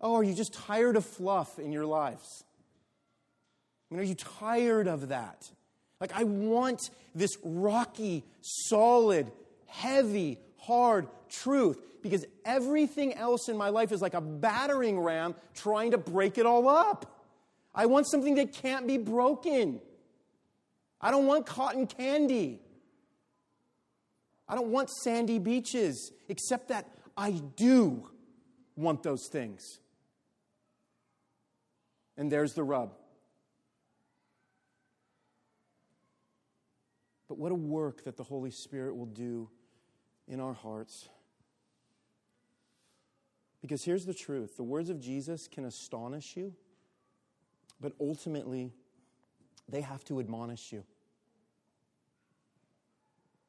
Oh, 0.00 0.14
are 0.14 0.24
you 0.24 0.32
just 0.32 0.54
tired 0.54 0.96
of 0.96 1.04
fluff 1.04 1.58
in 1.58 1.70
your 1.70 1.84
lives? 1.84 2.42
I 3.90 3.94
mean, 3.94 4.00
are 4.00 4.08
you 4.08 4.14
tired 4.14 4.88
of 4.88 5.08
that? 5.08 5.50
Like, 6.00 6.12
I 6.14 6.24
want 6.24 6.88
this 7.14 7.36
rocky, 7.44 8.24
solid, 8.40 9.30
heavy, 9.66 10.38
hard 10.56 11.06
truth 11.28 11.78
because 12.02 12.24
everything 12.46 13.12
else 13.12 13.50
in 13.50 13.58
my 13.58 13.68
life 13.68 13.92
is 13.92 14.00
like 14.00 14.14
a 14.14 14.22
battering 14.22 14.98
ram 14.98 15.34
trying 15.54 15.90
to 15.90 15.98
break 15.98 16.38
it 16.38 16.46
all 16.46 16.66
up. 16.66 17.17
I 17.74 17.86
want 17.86 18.08
something 18.08 18.34
that 18.36 18.52
can't 18.52 18.86
be 18.86 18.98
broken. 18.98 19.80
I 21.00 21.10
don't 21.10 21.26
want 21.26 21.46
cotton 21.46 21.86
candy. 21.86 22.60
I 24.48 24.54
don't 24.54 24.68
want 24.68 24.90
sandy 24.90 25.38
beaches, 25.38 26.12
except 26.28 26.68
that 26.68 26.88
I 27.16 27.32
do 27.56 28.08
want 28.76 29.02
those 29.02 29.28
things. 29.30 29.62
And 32.16 32.32
there's 32.32 32.54
the 32.54 32.64
rub. 32.64 32.94
But 37.28 37.38
what 37.38 37.52
a 37.52 37.54
work 37.54 38.04
that 38.04 38.16
the 38.16 38.24
Holy 38.24 38.50
Spirit 38.50 38.96
will 38.96 39.06
do 39.06 39.50
in 40.26 40.40
our 40.40 40.54
hearts. 40.54 41.08
Because 43.60 43.84
here's 43.84 44.06
the 44.06 44.14
truth 44.14 44.56
the 44.56 44.62
words 44.62 44.88
of 44.88 45.00
Jesus 45.00 45.46
can 45.46 45.64
astonish 45.64 46.36
you, 46.36 46.54
but 47.80 47.92
ultimately, 48.00 48.72
they 49.68 49.80
have 49.80 50.04
to 50.06 50.20
admonish 50.20 50.72
you. 50.72 50.84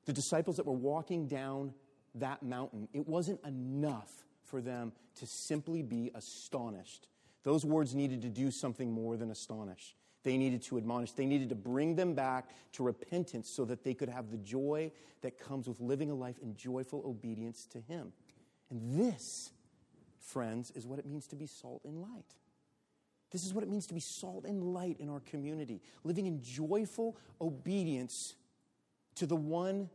The 0.06 0.14
disciples 0.14 0.58
that 0.58 0.66
were 0.66 0.74
walking 0.74 1.28
down 1.28 1.74
that 2.16 2.42
mountain, 2.44 2.88
it 2.94 3.08
wasn't 3.08 3.44
enough 3.46 4.26
for 4.44 4.62
them 4.62 4.92
to 5.20 5.28
simply 5.28 5.82
be 5.82 6.12
astonished. 6.16 7.08
Those 7.44 7.64
words 7.64 7.96
needed 7.96 8.22
to 8.24 8.30
do 8.30 8.52
something 8.52 8.92
more 8.92 9.18
than 9.18 9.30
astonish. 9.30 9.96
They 10.24 10.38
needed 10.38 10.64
to 10.64 10.78
admonish. 10.78 11.12
They 11.12 11.26
needed 11.26 11.50
to 11.50 11.56
bring 11.56 11.96
them 11.96 12.14
back 12.14 12.50
to 12.74 12.84
repentance 12.84 13.50
so 13.50 13.64
that 13.66 13.84
they 13.84 13.94
could 13.94 14.10
have 14.10 14.32
the 14.32 14.38
joy 14.38 14.92
that 15.22 15.40
comes 15.40 15.68
with 15.68 15.80
living 15.80 16.12
a 16.12 16.16
life 16.16 16.38
in 16.42 16.56
joyful 16.56 17.04
obedience 17.06 17.66
to 17.68 17.80
Him. 17.80 18.12
And 18.70 19.00
this, 19.00 19.52
friends, 20.20 20.72
is 20.72 20.86
what 20.86 21.00
it 21.00 21.06
means 21.06 21.28
to 21.28 21.36
be 21.36 21.46
salt 21.46 21.82
and 21.86 22.02
light. 22.02 22.36
This 23.32 23.46
is 23.46 23.54
what 23.54 23.64
it 23.64 23.70
means 23.70 23.86
to 23.88 23.94
be 23.94 24.00
salt 24.00 24.46
and 24.46 24.74
light 24.74 24.98
in 25.00 25.10
our 25.10 25.20
community, 25.20 25.82
living 26.04 26.26
in 26.26 26.42
joyful 26.42 27.16
obedience 27.40 28.36
to 29.16 29.26
the 29.26 29.36
one 29.36 29.90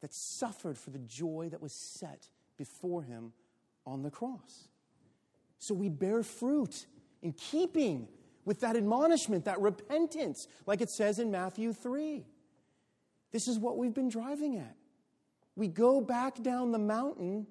that 0.00 0.14
suffered 0.14 0.78
for 0.78 0.90
the 0.90 0.98
joy 0.98 1.48
that 1.50 1.60
was 1.60 1.72
set 1.72 2.28
before 2.56 3.02
him 3.02 3.32
on 3.86 4.02
the 4.02 4.10
cross. 4.10 4.68
So 5.58 5.74
we 5.74 5.88
bear 5.88 6.22
fruit 6.22 6.86
in 7.22 7.32
keeping 7.32 8.08
with 8.44 8.60
that 8.60 8.76
admonishment, 8.76 9.44
that 9.44 9.60
repentance, 9.60 10.48
like 10.66 10.80
it 10.80 10.90
says 10.90 11.18
in 11.18 11.30
Matthew 11.30 11.72
3. 11.72 12.24
This 13.30 13.48
is 13.48 13.58
what 13.58 13.78
we've 13.78 13.94
been 13.94 14.08
driving 14.08 14.56
at. 14.56 14.76
We 15.54 15.68
go 15.68 16.00
back 16.00 16.42
down 16.42 16.72
the 16.72 16.78
mountain 16.78 17.46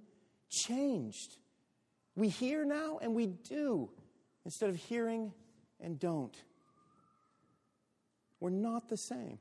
changed. 0.49 1.38
We 2.15 2.28
hear 2.28 2.65
now 2.65 2.99
and 3.01 3.15
we 3.15 3.28
do 3.28 3.89
instead 4.45 4.69
of 4.69 4.75
hearing 4.75 5.31
and 5.79 5.99
don't. 5.99 6.35
We're 8.39 8.49
not 8.49 8.89
the 8.89 8.97
same. 8.97 9.39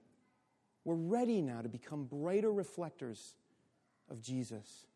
We're 0.84 0.94
ready 0.94 1.42
now 1.42 1.62
to 1.62 1.68
become 1.68 2.04
brighter 2.04 2.52
reflectors 2.52 3.34
of 4.10 4.20
Jesus. 4.20 4.86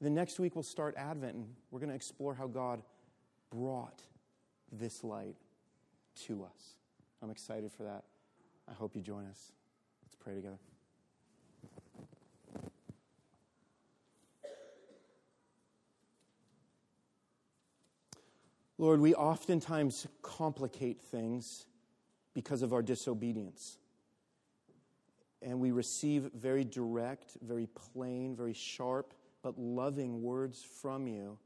The 0.00 0.10
next 0.10 0.38
week 0.38 0.56
we'll 0.56 0.62
start 0.62 0.94
Advent 0.96 1.34
and 1.34 1.46
we're 1.70 1.80
going 1.80 1.90
to 1.90 1.94
explore 1.94 2.34
how 2.34 2.46
God 2.46 2.82
brought 3.50 4.02
this 4.72 5.04
light 5.04 5.36
to 6.26 6.44
us. 6.44 6.76
I'm 7.22 7.30
excited 7.30 7.70
for 7.72 7.82
that. 7.82 8.04
I 8.68 8.72
hope 8.72 8.96
you 8.96 9.02
join 9.02 9.26
us. 9.26 9.52
Let's 10.04 10.16
pray 10.16 10.34
together. 10.34 10.58
Lord, 18.80 19.00
we 19.00 19.14
oftentimes 19.14 20.06
complicate 20.22 21.00
things 21.00 21.66
because 22.34 22.62
of 22.62 22.72
our 22.72 22.82
disobedience. 22.82 23.76
And 25.42 25.60
we 25.60 25.70
receive 25.70 26.30
very 26.34 26.64
direct, 26.64 27.36
very 27.42 27.66
plain, 27.66 28.34
very 28.34 28.54
sharp, 28.54 29.14
but 29.42 29.58
loving 29.58 30.22
words 30.22 30.62
from 30.80 31.06
you 31.06 31.38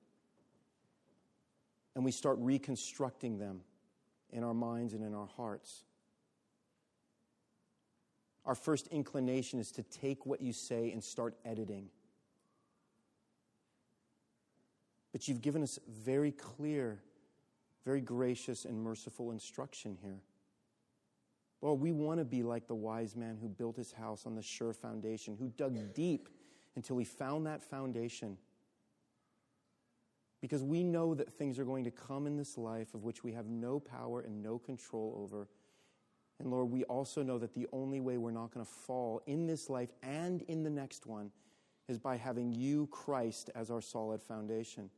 and 1.95 2.05
we 2.05 2.11
start 2.11 2.39
reconstructing 2.41 3.39
them 3.39 3.61
in 4.31 4.43
our 4.43 4.55
minds 4.55 4.95
and 4.95 5.05
in 5.05 5.15
our 5.15 5.29
hearts. 5.37 5.85
Our 8.45 8.55
first 8.55 8.89
inclination 8.89 9.59
is 9.59 9.71
to 9.73 9.83
take 9.83 10.27
what 10.27 10.41
you 10.41 10.53
say 10.53 10.91
and 10.91 11.03
start 11.03 11.35
editing. 11.45 11.89
But 15.13 15.29
you've 15.29 15.41
given 15.41 15.63
us 15.63 15.79
very 15.89 16.33
clear, 16.33 16.99
very 17.85 18.01
gracious, 18.01 18.65
and 18.65 18.83
merciful 18.83 19.31
instruction 19.31 19.97
here. 20.03 20.21
Lord, 21.61 21.81
we 21.81 21.93
want 21.93 22.19
to 22.19 22.25
be 22.25 22.43
like 22.43 22.67
the 22.67 22.75
wise 22.75 23.17
man 23.17 23.39
who 23.41 23.49
built 23.49 23.77
his 23.77 23.93
house 23.93 24.27
on 24.27 24.35
the 24.35 24.43
sure 24.43 24.73
foundation, 24.73 25.37
who 25.39 25.49
dug 25.49 25.95
deep 25.95 26.29
until 26.77 26.99
he 26.99 27.05
found 27.05 27.47
that 27.47 27.63
foundation 27.63 28.37
because 30.45 30.63
we 30.63 30.85
know 30.85 31.15
that 31.15 31.33
things 31.33 31.59
are 31.59 31.65
going 31.65 31.85
to 31.85 31.91
come 31.91 32.27
in 32.27 32.37
this 32.37 32.59
life 32.59 32.93
of 32.93 33.03
which 33.03 33.25
we 33.25 33.33
have 33.33 33.47
no 33.47 33.81
power 33.81 34.21
and 34.21 34.43
no 34.43 34.59
control 34.59 35.19
over. 35.19 35.49
And 36.39 36.51
Lord, 36.51 36.71
we 36.71 36.85
also 36.85 37.23
know 37.23 37.39
that 37.39 37.55
the 37.55 37.67
only 37.73 37.99
way 37.99 38.19
we're 38.19 38.31
not 38.31 38.53
going 38.53 38.67
to 38.67 38.71
fall 38.71 39.23
in 39.25 39.47
this 39.47 39.71
life 39.71 39.89
and 40.03 40.43
in 40.43 40.63
the 40.63 40.69
next 40.69 41.07
one 41.07 41.31
is 41.89 41.99
by 41.99 42.19
having 42.19 42.53
you, 42.53 42.89
Christ, 42.89 43.49
as 43.55 43.71
our 43.71 43.81
solid 43.81 44.21
foundation. 44.23 44.91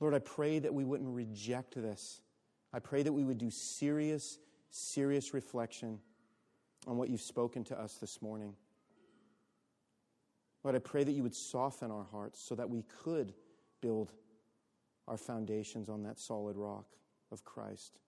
Lord, 0.00 0.14
I 0.14 0.18
pray 0.18 0.58
that 0.58 0.72
we 0.72 0.84
wouldn't 0.84 1.14
reject 1.14 1.74
this 1.74 2.20
I 2.76 2.78
pray 2.78 3.02
that 3.02 3.12
we 3.12 3.24
would 3.24 3.38
do 3.38 3.50
serious, 3.50 4.38
serious 4.68 5.32
reflection 5.32 5.98
on 6.86 6.98
what 6.98 7.08
you've 7.08 7.22
spoken 7.22 7.64
to 7.64 7.80
us 7.80 7.94
this 7.94 8.20
morning. 8.20 8.54
Lord, 10.62 10.76
I 10.76 10.80
pray 10.80 11.02
that 11.02 11.12
you 11.12 11.22
would 11.22 11.34
soften 11.34 11.90
our 11.90 12.04
hearts 12.04 12.38
so 12.38 12.54
that 12.54 12.68
we 12.68 12.84
could 13.02 13.32
build 13.80 14.12
our 15.08 15.16
foundations 15.16 15.88
on 15.88 16.02
that 16.02 16.18
solid 16.18 16.56
rock 16.56 16.84
of 17.32 17.44
Christ. 17.44 17.98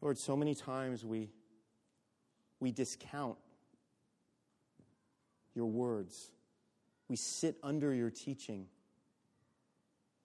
Lord, 0.00 0.16
so 0.16 0.34
many 0.34 0.54
times 0.54 1.04
we, 1.04 1.28
we 2.60 2.70
discount 2.70 3.36
your 5.54 5.66
words. 5.66 6.30
We 7.08 7.16
sit 7.16 7.56
under 7.62 7.94
your 7.94 8.10
teaching 8.10 8.66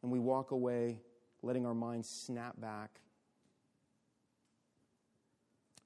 and 0.01 0.11
we 0.11 0.19
walk 0.19 0.51
away 0.51 0.99
letting 1.41 1.65
our 1.65 1.73
minds 1.73 2.09
snap 2.09 2.59
back 2.59 3.01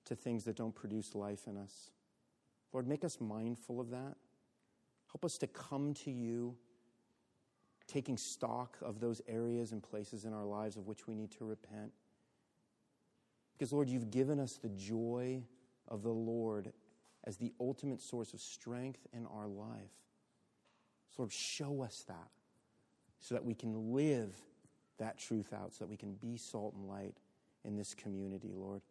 to 0.06 0.16
things 0.16 0.46
that 0.46 0.56
don't 0.56 0.74
produce 0.74 1.16
life 1.16 1.48
in 1.48 1.58
us. 1.58 1.92
Lord, 2.72 2.88
make 2.88 3.04
us 3.04 3.20
mindful 3.20 3.80
of 3.80 3.90
that. 3.90 4.16
Help 5.12 5.26
us 5.26 5.38
to 5.40 5.48
come 5.48 5.94
to 5.96 6.12
you, 6.12 6.56
taking 7.88 8.18
stock 8.18 8.78
of 8.82 9.00
those 9.00 9.22
areas 9.28 9.72
and 9.72 9.82
places 9.82 10.26
in 10.26 10.34
our 10.34 10.46
lives 10.46 10.78
of 10.78 10.88
which 10.88 11.08
we 11.08 11.16
need 11.16 11.32
to 11.32 11.46
repent. 11.46 11.92
Because, 13.54 13.74
Lord, 13.74 13.90
you've 13.90 14.12
given 14.12 14.40
us 14.40 14.54
the 14.54 14.70
joy 14.70 15.42
of 15.88 16.04
the 16.04 16.12
Lord 16.12 16.72
as 17.24 17.38
the 17.38 17.52
ultimate 17.60 18.02
source 18.02 18.34
of 18.34 18.40
strength 18.40 19.08
in 19.12 19.26
our 19.26 19.48
life. 19.48 20.07
Lord, 21.18 21.32
show 21.32 21.82
us 21.82 22.04
that 22.08 22.30
so 23.20 23.36
that 23.36 23.44
we 23.44 23.54
can 23.54 23.94
live 23.94 24.36
that 24.98 25.18
truth 25.18 25.54
out, 25.54 25.74
so 25.74 25.86
that 25.86 25.90
we 25.90 25.98
can 25.98 26.14
be 26.14 26.38
salt 26.38 26.74
and 26.76 26.88
light 26.88 27.16
in 27.64 27.76
this 27.76 27.94
community, 27.94 28.52
Lord, 28.54 28.82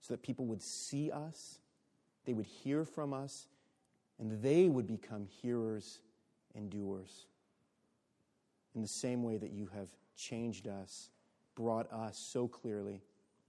so 0.00 0.14
that 0.14 0.22
people 0.22 0.46
would 0.46 0.62
see 0.62 1.10
us, 1.10 1.58
they 2.24 2.32
would 2.32 2.46
hear 2.46 2.84
from 2.84 3.12
us, 3.12 3.48
and 4.18 4.42
they 4.42 4.68
would 4.68 4.86
become 4.86 5.26
hearers 5.26 6.00
and 6.54 6.70
doers. 6.70 7.26
In 8.74 8.82
the 8.82 8.88
same 8.88 9.22
way 9.22 9.36
that 9.36 9.50
you 9.50 9.68
have 9.74 9.88
changed 10.16 10.68
us, 10.68 11.10
brought 11.54 11.92
us 11.92 12.16
so 12.16 12.48
clearly 12.48 13.02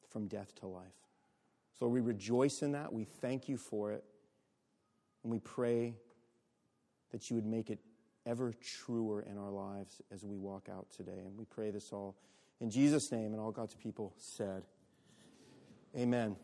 from 0.10 0.28
death 0.28 0.54
to 0.60 0.68
life. 0.68 0.84
So 1.80 1.88
we 1.88 2.02
rejoice 2.02 2.62
in 2.62 2.74
that. 2.74 2.92
We 2.92 3.06
thank 3.06 3.48
you 3.48 3.58
for 3.58 3.92
it. 3.92 4.04
And 5.24 5.32
we 5.32 5.40
pray 5.40 5.96
that 7.12 7.30
you 7.30 7.36
would 7.36 7.46
make 7.46 7.70
it 7.70 7.80
ever 8.26 8.54
truer 8.54 9.22
in 9.22 9.38
our 9.38 9.52
lives 9.52 10.02
as 10.12 10.24
we 10.24 10.38
walk 10.38 10.68
out 10.72 10.88
today. 10.96 11.24
And 11.26 11.38
we 11.38 11.46
pray 11.46 11.72
this 11.72 11.92
all 11.92 12.16
in 12.60 12.70
Jesus' 12.70 13.12
name, 13.12 13.34
and 13.34 13.40
all 13.40 13.52
God's 13.52 13.76
people 13.76 14.14
said, 14.18 14.64
Amen. 15.98 16.38